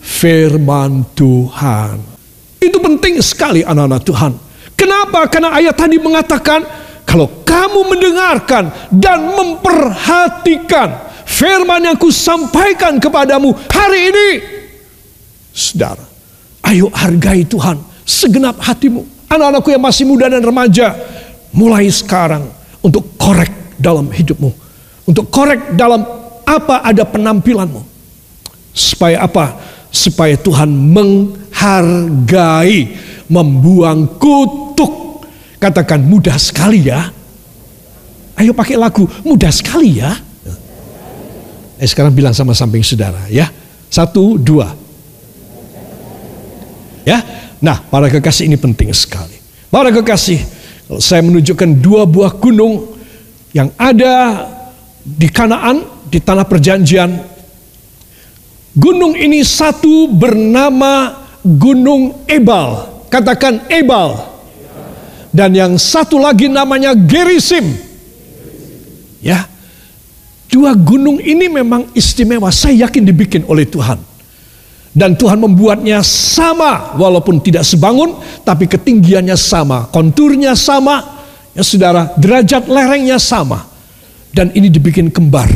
firman 0.00 1.08
Tuhan. 1.16 2.00
Itu 2.60 2.80
penting 2.80 3.20
sekali 3.24 3.64
anak-anak 3.64 4.02
Tuhan. 4.04 4.32
Kenapa? 4.76 5.24
Karena 5.28 5.56
ayat 5.56 5.76
tadi 5.76 5.96
mengatakan, 6.00 6.64
kalau 7.04 7.28
kamu 7.44 7.80
mendengarkan 7.94 8.72
dan 8.90 9.32
memperhatikan 9.36 11.12
firman 11.24 11.84
yang 11.84 11.96
kusampaikan 12.00 12.98
kepadamu 12.98 13.54
hari 13.70 14.10
ini, 14.10 14.28
saudara, 15.52 16.02
ayo 16.66 16.88
hargai 16.90 17.44
Tuhan 17.44 17.78
segenap 18.04 18.60
hatimu. 18.60 19.04
Anak-anakku 19.28 19.70
yang 19.72 19.82
masih 19.82 20.04
muda 20.06 20.28
dan 20.28 20.44
remaja, 20.44 20.94
mulai 21.50 21.88
sekarang 21.90 22.44
untuk 22.84 23.16
korek 23.16 23.50
dalam 23.80 24.10
hidupmu. 24.12 24.52
Untuk 25.04 25.28
korek 25.32 25.76
dalam 25.76 26.04
apa 26.44 26.84
ada 26.84 27.04
penampilanmu. 27.04 27.82
Supaya 28.74 29.24
apa? 29.24 29.54
Supaya 29.94 30.36
Tuhan 30.36 30.68
menghargai, 30.70 31.38
membuang 33.30 34.18
kutuk. 34.18 35.03
Katakan 35.64 36.04
mudah 36.04 36.36
sekali 36.36 36.92
ya. 36.92 37.08
Ayo 38.36 38.52
pakai 38.52 38.76
lagu, 38.76 39.08
mudah 39.24 39.48
sekali 39.48 40.04
ya. 40.04 40.12
Eh 41.80 41.88
sekarang 41.88 42.12
bilang 42.12 42.36
sama 42.36 42.52
samping 42.52 42.84
saudara 42.84 43.24
ya. 43.32 43.48
Satu, 43.88 44.36
dua. 44.36 44.76
Ya, 47.08 47.20
Nah, 47.64 47.80
para 47.80 48.12
kekasih 48.12 48.44
ini 48.44 48.60
penting 48.60 48.92
sekali. 48.92 49.40
Para 49.72 49.88
kekasih, 49.88 50.36
saya 51.00 51.24
menunjukkan 51.24 51.80
dua 51.80 52.04
buah 52.04 52.36
gunung 52.36 52.92
yang 53.56 53.72
ada 53.80 54.44
di 55.00 55.32
Kanaan, 55.32 55.80
di 56.12 56.20
tanah 56.20 56.44
perjanjian. 56.44 57.08
Gunung 58.76 59.16
ini 59.16 59.40
satu 59.40 60.12
bernama 60.12 61.24
Gunung 61.40 62.28
Ebal. 62.28 63.00
Katakan 63.08 63.64
Ebal. 63.72 64.33
Dan 65.34 65.50
yang 65.50 65.74
satu 65.74 66.22
lagi 66.22 66.46
namanya 66.46 66.94
Gerisim. 66.94 67.74
Ya. 69.18 69.50
Dua 70.46 70.70
gunung 70.78 71.18
ini 71.18 71.50
memang 71.50 71.90
istimewa. 71.90 72.54
Saya 72.54 72.86
yakin 72.86 73.02
dibikin 73.02 73.42
oleh 73.50 73.66
Tuhan. 73.66 73.98
Dan 74.94 75.18
Tuhan 75.18 75.42
membuatnya 75.42 76.06
sama 76.06 76.94
walaupun 76.94 77.42
tidak 77.42 77.66
sebangun 77.66 78.14
tapi 78.46 78.70
ketinggiannya 78.70 79.34
sama, 79.34 79.90
konturnya 79.90 80.54
sama, 80.54 81.02
ya 81.50 81.66
saudara, 81.66 82.14
derajat 82.14 82.70
lerengnya 82.70 83.18
sama. 83.18 83.66
Dan 84.30 84.54
ini 84.54 84.70
dibikin 84.70 85.10
kembar. 85.10 85.50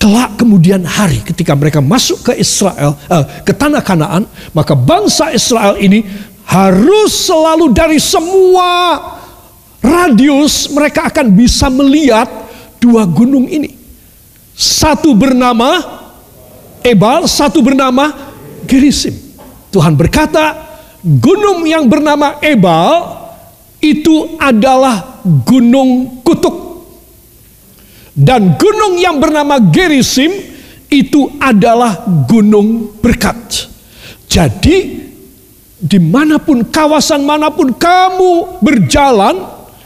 Kelak 0.00 0.40
kemudian 0.40 0.88
hari 0.88 1.20
ketika 1.20 1.52
mereka 1.52 1.84
masuk 1.84 2.32
ke 2.32 2.40
Israel, 2.40 2.96
eh, 3.12 3.24
ke 3.44 3.52
tanah 3.52 3.84
Kanaan, 3.84 4.24
maka 4.56 4.72
bangsa 4.72 5.28
Israel 5.36 5.76
ini 5.76 6.00
harus 6.48 7.12
selalu 7.28 7.76
dari 7.76 8.00
semua 8.00 8.96
radius 9.84 10.72
mereka 10.72 11.12
akan 11.12 11.28
bisa 11.36 11.68
melihat 11.68 12.24
dua 12.80 13.04
gunung 13.04 13.44
ini. 13.44 13.76
Satu 14.56 15.12
bernama 15.12 16.00
Ebal, 16.80 17.28
satu 17.28 17.60
bernama 17.60 18.10
Gerisim. 18.64 19.12
Tuhan 19.68 19.92
berkata, 19.92 20.56
gunung 21.04 21.68
yang 21.68 21.84
bernama 21.84 22.40
Ebal 22.40 23.20
itu 23.78 24.40
adalah 24.40 25.20
gunung 25.22 26.24
kutuk. 26.24 26.56
Dan 28.18 28.58
gunung 28.58 28.98
yang 28.98 29.20
bernama 29.22 29.62
Gerisim 29.70 30.32
itu 30.90 31.28
adalah 31.38 32.08
gunung 32.26 32.98
berkat. 32.98 33.68
Jadi 34.26 35.07
di 35.78 36.02
mana 36.02 36.42
pun 36.42 36.66
kawasan 36.66 37.22
mana 37.22 37.54
pun 37.54 37.70
kamu 37.74 38.62
berjalan 38.62 39.38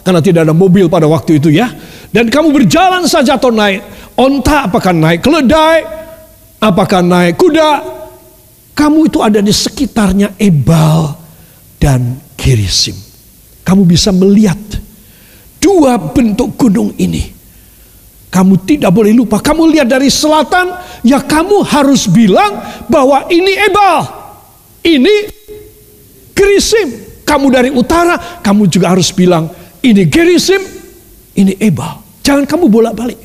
karena 0.02 0.20
tidak 0.24 0.48
ada 0.48 0.56
mobil 0.56 0.88
pada 0.88 1.04
waktu 1.04 1.36
itu 1.36 1.52
ya 1.52 1.68
dan 2.10 2.32
kamu 2.32 2.52
berjalan 2.52 3.04
saja 3.04 3.36
atau 3.36 3.52
naik 3.52 3.84
onta 4.16 4.66
apakah 4.66 4.96
naik 4.96 5.20
keledai 5.20 6.02
apakah 6.62 7.02
naik 7.02 7.34
kuda, 7.34 7.82
kamu 8.78 9.10
itu 9.10 9.18
ada 9.18 9.42
di 9.42 9.50
sekitarnya 9.50 10.38
Ebal 10.38 11.10
dan 11.82 12.22
Gerisim. 12.38 12.94
Kamu 13.66 13.82
bisa 13.82 14.14
melihat 14.14 14.58
dua 15.58 15.98
bentuk 15.98 16.54
gunung 16.54 16.94
ini. 17.02 17.42
Kamu 18.32 18.64
tidak 18.64 18.94
boleh 18.94 19.12
lupa. 19.12 19.44
Kamu 19.44 19.68
lihat 19.68 19.90
dari 19.92 20.08
selatan, 20.08 20.72
ya 21.04 21.20
kamu 21.20 21.66
harus 21.68 22.08
bilang 22.08 22.62
bahwa 22.88 23.28
ini 23.28 23.52
Ebal, 23.68 23.98
ini 24.88 25.41
Gerisim. 26.32 26.88
Kamu 27.22 27.48
dari 27.48 27.70
utara, 27.70 28.42
kamu 28.42 28.68
juga 28.68 28.92
harus 28.92 29.08
bilang 29.14 29.48
ini 29.80 30.04
Gerisim, 30.04 30.60
ini 31.38 31.56
Ebal. 31.56 32.02
Jangan 32.22 32.44
kamu 32.44 32.66
bolak-balik. 32.68 33.20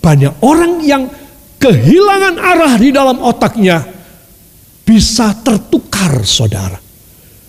Banyak 0.00 0.38
orang 0.40 0.80
yang 0.86 1.02
kehilangan 1.58 2.38
arah 2.38 2.74
di 2.78 2.94
dalam 2.94 3.18
otaknya 3.20 3.82
bisa 4.86 5.34
tertukar 5.42 6.22
saudara. 6.22 6.78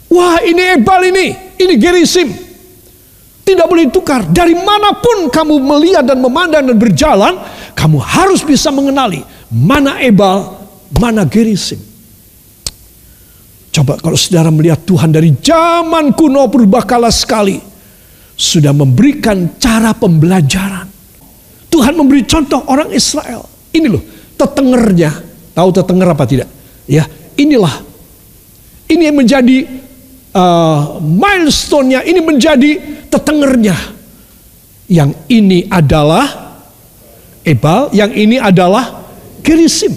Wah 0.10 0.42
ini 0.42 0.78
Ebal 0.78 1.02
ini, 1.14 1.28
ini 1.62 1.74
Gerisim. 1.78 2.30
Tidak 3.48 3.64
boleh 3.64 3.88
tukar. 3.88 4.28
Dari 4.28 4.52
mana 4.58 4.92
pun 5.00 5.32
kamu 5.32 5.56
melihat 5.64 6.04
dan 6.04 6.20
memandang 6.20 6.68
dan 6.68 6.76
berjalan, 6.76 7.40
kamu 7.72 7.98
harus 8.04 8.44
bisa 8.44 8.74
mengenali 8.74 9.24
mana 9.48 10.04
Ebal, 10.04 10.60
mana 10.98 11.24
Gerisim. 11.24 11.80
Coba 13.72 14.02
kalau 14.02 14.18
saudara 14.18 14.50
melihat 14.50 14.82
Tuhan 14.88 15.14
dari 15.14 15.34
zaman 15.38 16.14
kuno 16.18 16.50
purbakala 16.50 17.14
sekali. 17.14 17.60
Sudah 18.38 18.70
memberikan 18.70 19.58
cara 19.58 19.98
pembelajaran. 19.98 20.86
Tuhan 21.68 21.94
memberi 21.98 22.26
contoh 22.26 22.62
orang 22.70 22.94
Israel 22.94 23.58
ini 23.78 23.88
loh, 23.94 24.04
tetengernya. 24.34 25.12
Tahu 25.54 25.70
tetenger 25.74 26.08
apa 26.10 26.26
tidak? 26.26 26.50
Ya, 26.90 27.06
inilah. 27.38 27.86
Ini 28.88 29.12
yang 29.12 29.18
menjadi 29.20 29.58
uh, 30.34 30.98
milestone-nya, 31.02 32.02
ini 32.08 32.20
menjadi 32.24 32.72
tetengernya. 33.12 33.76
Yang 34.88 35.12
ini 35.28 35.68
adalah 35.68 36.56
Ebal, 37.44 37.92
yang 37.92 38.12
ini 38.16 38.40
adalah 38.40 39.04
Gerisim. 39.44 39.92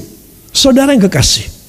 Saudara 0.50 0.90
yang 0.90 1.06
kekasih. 1.06 1.59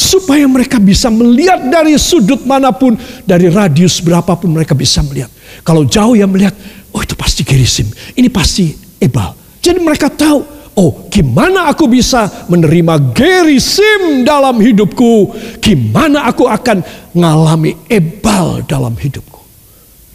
Supaya 0.00 0.48
mereka 0.48 0.80
bisa 0.80 1.12
melihat 1.12 1.60
dari 1.68 1.92
sudut 2.00 2.48
mana 2.48 2.72
pun, 2.72 2.96
dari 3.28 3.52
radius 3.52 4.00
berapapun 4.00 4.48
mereka 4.48 4.72
bisa 4.72 5.04
melihat. 5.04 5.28
Kalau 5.60 5.84
jauh 5.84 6.16
ya 6.16 6.24
melihat, 6.24 6.56
oh 6.88 7.04
itu 7.04 7.12
pasti 7.12 7.44
Gerisim, 7.44 7.84
ini 8.16 8.32
pasti 8.32 8.72
Ebal. 8.96 9.36
Jadi 9.60 9.76
mereka 9.76 10.08
tahu, 10.08 10.60
Oh, 10.80 11.10
gimana 11.12 11.68
aku 11.68 11.90
bisa 11.90 12.30
menerima 12.46 13.12
gerisim 13.12 14.22
dalam 14.22 14.56
hidupku? 14.62 15.34
Gimana 15.58 16.30
aku 16.30 16.46
akan 16.46 16.80
mengalami 17.12 17.74
ebal 17.90 18.62
dalam 18.64 18.94
hidupku? 18.94 19.42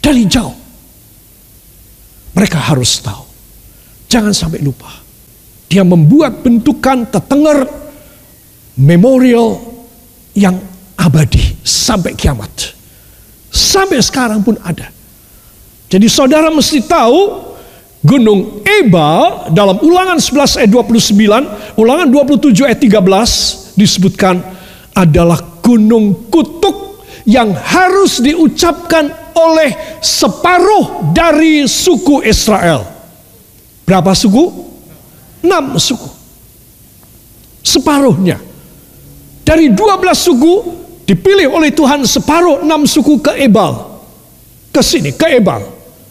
Dari 0.00 0.24
jauh. 0.26 0.56
Mereka 2.34 2.58
harus 2.72 2.98
tahu. 2.98 3.24
Jangan 4.10 4.32
sampai 4.32 4.64
lupa. 4.64 4.90
Dia 5.70 5.84
membuat 5.86 6.40
bentukan 6.40 7.04
tetenger 7.14 7.68
memorial 8.74 9.60
yang 10.36 10.60
abadi 11.00 11.56
sampai 11.64 12.12
kiamat. 12.12 12.76
Sampai 13.48 14.04
sekarang 14.04 14.44
pun 14.44 14.60
ada. 14.60 14.92
Jadi 15.88 16.06
saudara 16.12 16.52
mesti 16.52 16.84
tahu 16.84 17.46
Gunung 18.06 18.62
Ebal 18.62 19.50
dalam 19.50 19.82
ulangan 19.82 20.22
11 20.22 20.62
ayat 20.62 20.70
29, 20.70 21.74
ulangan 21.74 22.06
27 22.06 22.62
ayat 22.62 22.78
13 22.78 23.74
disebutkan 23.74 24.38
adalah 24.94 25.58
gunung 25.58 26.30
kutuk 26.30 27.02
yang 27.26 27.50
harus 27.50 28.22
diucapkan 28.22 29.10
oleh 29.34 29.98
separuh 29.98 31.10
dari 31.10 31.66
suku 31.66 32.22
Israel. 32.22 32.86
Berapa 33.82 34.14
suku? 34.14 34.44
Enam 35.42 35.74
suku. 35.74 36.06
Separuhnya. 37.66 38.45
Dari 39.46 39.70
12 39.70 39.78
suku 40.18 40.54
dipilih 41.06 41.54
oleh 41.54 41.70
Tuhan 41.70 42.02
separuh 42.02 42.66
enam 42.66 42.82
suku 42.82 43.22
ke 43.22 43.38
Ebal. 43.38 44.02
Ke 44.74 44.82
sini, 44.82 45.14
ke 45.14 45.38
Ebal. 45.38 45.62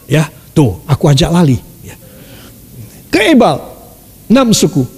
Ya, 0.08 0.24
tuh 0.56 0.80
aku 0.88 1.12
ajak 1.12 1.28
lali. 1.28 1.60
Ya. 1.84 2.00
Ke 3.12 3.36
Ebal, 3.36 3.60
enam 4.32 4.56
suku. 4.56 4.88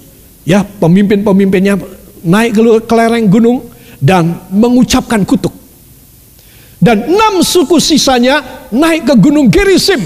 Ya, 0.47 0.63
pemimpin-pemimpinnya 0.63 1.75
naik 2.23 2.55
ke 2.87 2.93
lereng 2.95 3.27
gunung 3.27 3.67
dan 3.99 4.47
mengucapkan 4.55 5.27
kutuk. 5.27 5.51
Dan 6.79 7.11
enam 7.11 7.43
suku 7.43 7.75
sisanya 7.83 8.39
naik 8.71 9.03
ke 9.03 9.13
gunung 9.19 9.51
Gerisim. 9.51 9.99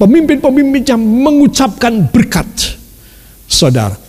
Pemimpin-pemimpinnya 0.00 0.96
mengucapkan 0.96 2.08
berkat. 2.08 2.48
Saudara. 3.44 4.07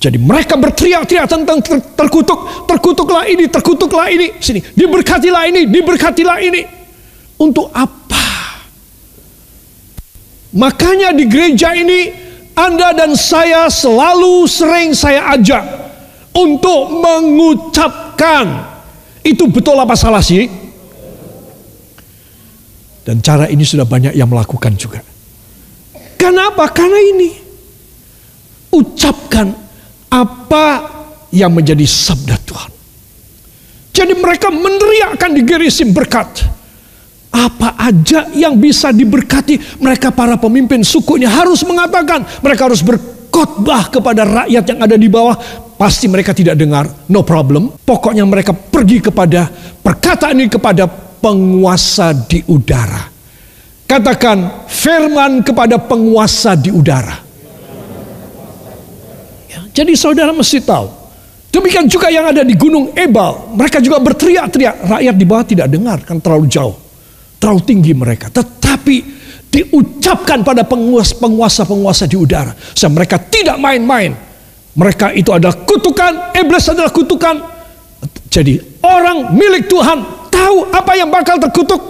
Jadi 0.00 0.20
mereka 0.20 0.60
berteriak-teriak 0.60 1.24
tentang 1.24 1.58
ter 1.64 1.80
terkutuk. 1.96 2.68
Terkutuklah 2.68 3.24
ini, 3.24 3.48
terkutuklah 3.48 4.12
ini. 4.12 4.36
Sini, 4.36 4.60
diberkatilah 4.60 5.48
ini, 5.48 5.64
diberkatilah 5.64 6.38
ini. 6.44 6.62
Untuk 7.40 7.72
apa? 7.72 8.24
Makanya 10.54 11.10
di 11.10 11.24
gereja 11.26 11.74
ini 11.74 12.12
Anda 12.54 12.94
dan 12.94 13.18
saya 13.18 13.66
selalu 13.66 14.46
sering 14.46 14.94
saya 14.94 15.34
ajak 15.34 15.64
untuk 16.36 16.94
mengucapkan. 17.00 18.76
Itu 19.24 19.48
betul 19.48 19.80
apa 19.80 19.96
salah 19.96 20.22
sih? 20.22 20.46
Dan 23.04 23.24
cara 23.24 23.48
ini 23.48 23.64
sudah 23.64 23.88
banyak 23.88 24.12
yang 24.14 24.28
melakukan 24.28 24.76
juga. 24.76 25.00
Kenapa? 26.20 26.68
Karena 26.70 27.00
ini. 27.00 27.30
Ucapkan 28.74 29.63
apa 30.14 30.66
yang 31.34 31.50
menjadi 31.50 31.82
sabda 31.82 32.38
Tuhan. 32.46 32.70
Jadi 33.94 34.14
mereka 34.14 34.54
meneriakkan 34.54 35.34
di 35.34 35.42
gerisim 35.42 35.90
berkat. 35.90 36.46
Apa 37.34 37.74
aja 37.74 38.30
yang 38.30 38.54
bisa 38.54 38.94
diberkati 38.94 39.82
mereka 39.82 40.14
para 40.14 40.38
pemimpin 40.38 40.86
sukunya 40.86 41.26
harus 41.26 41.66
mengatakan. 41.66 42.22
Mereka 42.22 42.70
harus 42.70 42.78
berkhotbah 42.78 43.90
kepada 43.90 44.22
rakyat 44.22 44.64
yang 44.70 44.80
ada 44.86 44.94
di 44.94 45.10
bawah. 45.10 45.34
Pasti 45.74 46.06
mereka 46.06 46.30
tidak 46.30 46.54
dengar, 46.54 46.86
no 47.10 47.26
problem. 47.26 47.74
Pokoknya 47.82 48.22
mereka 48.22 48.54
pergi 48.54 49.02
kepada 49.02 49.50
perkataan 49.82 50.38
ini 50.38 50.46
kepada 50.46 50.86
penguasa 51.18 52.14
di 52.14 52.38
udara. 52.46 53.10
Katakan 53.90 54.70
firman 54.70 55.42
kepada 55.42 55.82
penguasa 55.82 56.54
di 56.54 56.70
udara. 56.70 57.23
Jadi 59.74 59.92
saudara 59.98 60.30
mesti 60.30 60.62
tahu. 60.62 60.86
Demikian 61.50 61.86
juga 61.90 62.10
yang 62.10 62.30
ada 62.30 62.46
di 62.46 62.54
Gunung 62.54 62.94
Ebal. 62.94 63.54
Mereka 63.58 63.82
juga 63.82 63.98
berteriak-teriak. 63.98 64.86
Rakyat 64.90 65.14
di 65.14 65.24
bawah 65.26 65.46
tidak 65.46 65.66
dengar 65.70 65.98
kan 66.06 66.22
terlalu 66.22 66.46
jauh. 66.46 66.74
Terlalu 67.42 67.60
tinggi 67.66 67.92
mereka. 67.94 68.30
Tetapi 68.30 68.96
diucapkan 69.50 70.42
pada 70.42 70.66
penguasa-penguasa 70.66 72.10
di 72.10 72.18
udara. 72.18 72.54
Sehingga 72.54 73.02
mereka 73.02 73.16
tidak 73.18 73.58
main-main. 73.58 74.14
Mereka 74.74 75.14
itu 75.14 75.30
adalah 75.30 75.62
kutukan. 75.62 76.34
Iblis 76.34 76.66
adalah 76.70 76.90
kutukan. 76.90 77.36
Jadi 78.30 78.58
orang 78.82 79.30
milik 79.34 79.70
Tuhan 79.70 80.26
tahu 80.26 80.74
apa 80.74 80.92
yang 80.98 81.06
bakal 81.06 81.38
terkutuk, 81.38 81.80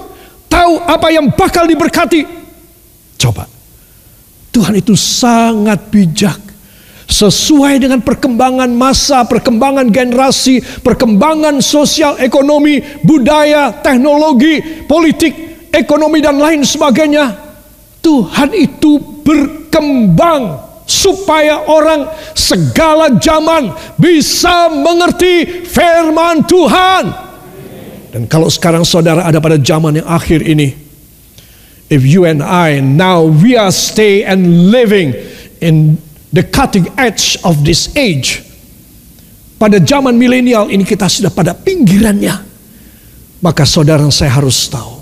tahu 0.52 0.76
apa 0.84 1.08
yang 1.08 1.32
bakal 1.32 1.64
diberkati. 1.64 2.20
Coba. 3.16 3.48
Tuhan 4.52 4.76
itu 4.76 4.92
sangat 4.92 5.88
bijak. 5.88 6.53
Sesuai 7.14 7.78
dengan 7.78 8.02
perkembangan 8.02 8.66
masa, 8.74 9.22
perkembangan 9.22 9.86
generasi, 9.86 10.58
perkembangan 10.82 11.62
sosial, 11.62 12.18
ekonomi, 12.18 12.82
budaya, 13.06 13.70
teknologi, 13.70 14.58
politik, 14.90 15.30
ekonomi 15.70 16.18
dan 16.18 16.42
lain 16.42 16.66
sebagainya. 16.66 17.38
Tuhan 18.02 18.50
itu 18.50 18.98
berkembang 19.22 20.58
supaya 20.84 21.64
orang 21.70 22.10
segala 22.34 23.14
zaman 23.22 23.70
bisa 23.94 24.68
mengerti 24.74 25.64
firman 25.64 26.44
Tuhan. 26.44 27.04
Dan 28.10 28.26
kalau 28.26 28.50
sekarang 28.50 28.82
saudara 28.82 29.22
ada 29.22 29.38
pada 29.38 29.54
zaman 29.58 30.02
yang 30.02 30.08
akhir 30.10 30.42
ini, 30.42 30.70
if 31.88 32.02
you 32.02 32.26
and 32.26 32.42
I 32.42 32.78
now 32.82 33.22
we 33.22 33.54
are 33.54 33.70
stay 33.70 34.26
and 34.26 34.70
living 34.70 35.14
in 35.62 35.98
the 36.34 36.42
cutting 36.42 36.90
edge 36.98 37.38
of 37.46 37.62
this 37.62 37.94
age, 37.94 38.42
pada 39.54 39.78
zaman 39.78 40.18
milenial 40.18 40.66
ini 40.66 40.82
kita 40.82 41.06
sudah 41.06 41.30
pada 41.30 41.54
pinggirannya, 41.54 42.34
maka 43.38 43.62
saudara 43.62 44.02
saya 44.10 44.34
harus 44.34 44.66
tahu, 44.66 44.98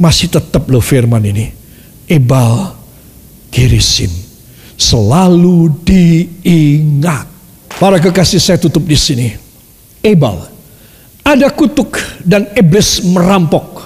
masih 0.00 0.32
tetap 0.32 0.64
loh 0.72 0.80
firman 0.80 1.20
ini, 1.28 1.52
Ebal 2.08 2.72
Kirisim, 3.52 4.10
selalu 4.80 5.68
diingat. 5.84 7.28
Para 7.78 8.00
kekasih 8.00 8.42
saya 8.42 8.58
tutup 8.58 8.82
di 8.88 8.98
sini. 8.98 9.30
Ebal 10.02 10.50
ada 11.22 11.52
kutuk 11.52 12.00
dan 12.24 12.48
iblis 12.56 13.04
merampok. 13.04 13.84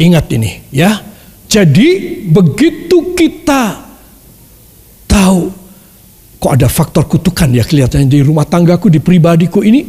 Ingat 0.00 0.26
ini 0.32 0.72
ya. 0.72 1.04
Jadi 1.50 2.22
begitu 2.30 3.12
kita 3.12 3.89
tahu 5.10 5.50
kok 6.38 6.52
ada 6.54 6.70
faktor 6.70 7.10
kutukan 7.10 7.50
ya 7.50 7.66
kelihatannya 7.66 8.06
di 8.06 8.22
rumah 8.22 8.46
tanggaku 8.46 8.86
di 8.88 9.02
pribadiku 9.02 9.60
ini 9.60 9.82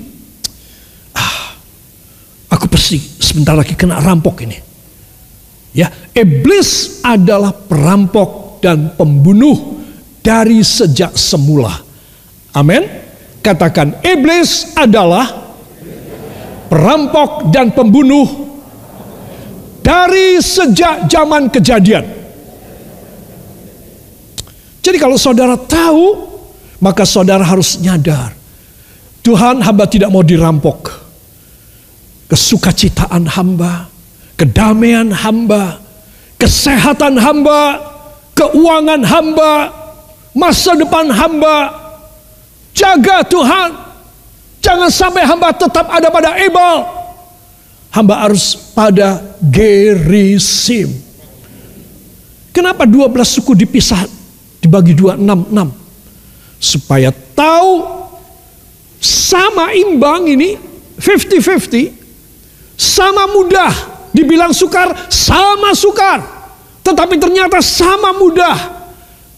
ah 1.16 1.54
aku 2.50 2.66
pasti 2.66 3.22
sebentar 3.32 3.56
lagi 3.56 3.80
kena 3.80 4.04
rampok 4.04 4.44
ini. 4.44 4.60
Ya, 5.72 5.88
iblis 6.12 7.00
adalah 7.00 7.56
perampok 7.56 8.60
dan 8.60 8.92
pembunuh 9.00 9.80
dari 10.20 10.60
sejak 10.60 11.16
semula. 11.16 11.72
Amin. 12.52 12.84
Katakan 13.40 14.04
iblis 14.04 14.76
adalah 14.76 15.56
perampok 16.68 17.56
dan 17.56 17.72
pembunuh 17.72 18.28
dari 19.80 20.44
sejak 20.44 21.08
zaman 21.08 21.48
kejadian. 21.48 22.21
Jadi 24.92 25.00
kalau 25.00 25.16
saudara 25.16 25.56
tahu, 25.56 26.28
maka 26.84 27.08
saudara 27.08 27.48
harus 27.48 27.80
nyadar. 27.80 28.36
Tuhan 29.24 29.64
hamba 29.64 29.88
tidak 29.88 30.12
mau 30.12 30.20
dirampok. 30.20 30.92
Kesukacitaan 32.28 33.24
hamba, 33.24 33.88
kedamaian 34.36 35.08
hamba, 35.16 35.80
kesehatan 36.36 37.16
hamba, 37.24 37.80
keuangan 38.36 39.00
hamba, 39.08 39.72
masa 40.36 40.76
depan 40.76 41.08
hamba. 41.08 41.72
Jaga 42.76 43.24
Tuhan. 43.32 43.72
Jangan 44.60 44.92
sampai 44.92 45.24
hamba 45.24 45.56
tetap 45.56 45.88
ada 45.88 46.12
pada 46.12 46.36
Ebal. 46.36 46.84
Hamba 47.96 48.28
harus 48.28 48.60
pada 48.76 49.24
Gerisim. 49.40 50.92
Kenapa 52.52 52.84
12 52.84 53.40
suku 53.40 53.56
dipisah 53.56 54.20
dibagi 54.62 54.94
dua 54.94 55.18
enam 55.18 55.50
enam. 55.50 55.70
Supaya 56.62 57.10
tahu 57.34 57.82
sama 59.02 59.74
imbang 59.74 60.30
ini 60.30 60.56
50-50 61.02 62.78
sama 62.78 63.26
mudah. 63.34 63.74
Dibilang 64.14 64.54
sukar 64.54 65.10
sama 65.10 65.74
sukar. 65.74 66.22
Tetapi 66.86 67.18
ternyata 67.18 67.58
sama 67.60 68.14
mudah. 68.14 68.80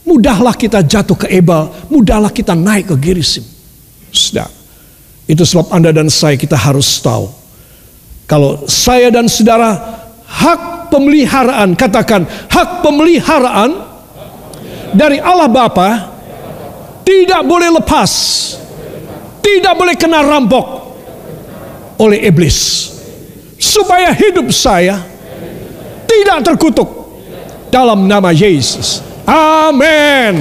Mudahlah 0.04 0.52
kita 0.52 0.84
jatuh 0.84 1.16
ke 1.16 1.32
Ebal 1.32 1.72
mudahlah 1.88 2.28
kita 2.28 2.52
naik 2.52 2.92
ke 2.92 2.96
Gerisim. 3.00 3.48
Sudah. 4.12 4.52
Itu 5.24 5.48
sebab 5.48 5.72
Anda 5.72 5.96
dan 5.96 6.12
saya 6.12 6.36
kita 6.36 6.60
harus 6.60 7.00
tahu. 7.00 7.32
Kalau 8.28 8.68
saya 8.68 9.08
dan 9.08 9.32
saudara 9.32 9.80
hak 10.28 10.92
pemeliharaan, 10.92 11.80
katakan 11.80 12.28
hak 12.52 12.84
pemeliharaan 12.84 13.92
dari 14.93 15.17
Allah 15.19 15.49
Bapa 15.49 15.89
tidak 17.03 17.41
boleh 17.43 17.69
lepas. 17.82 18.12
Tidak 19.43 19.73
boleh 19.75 19.93
kena 19.99 20.23
rampok 20.23 20.65
oleh 21.99 22.23
iblis. 22.25 22.89
Supaya 23.60 24.15
hidup 24.15 24.49
saya 24.56 25.03
tidak 26.08 26.41
terkutuk 26.47 26.89
dalam 27.69 28.08
nama 28.08 28.32
Yesus. 28.32 29.03
Amin. 29.27 30.39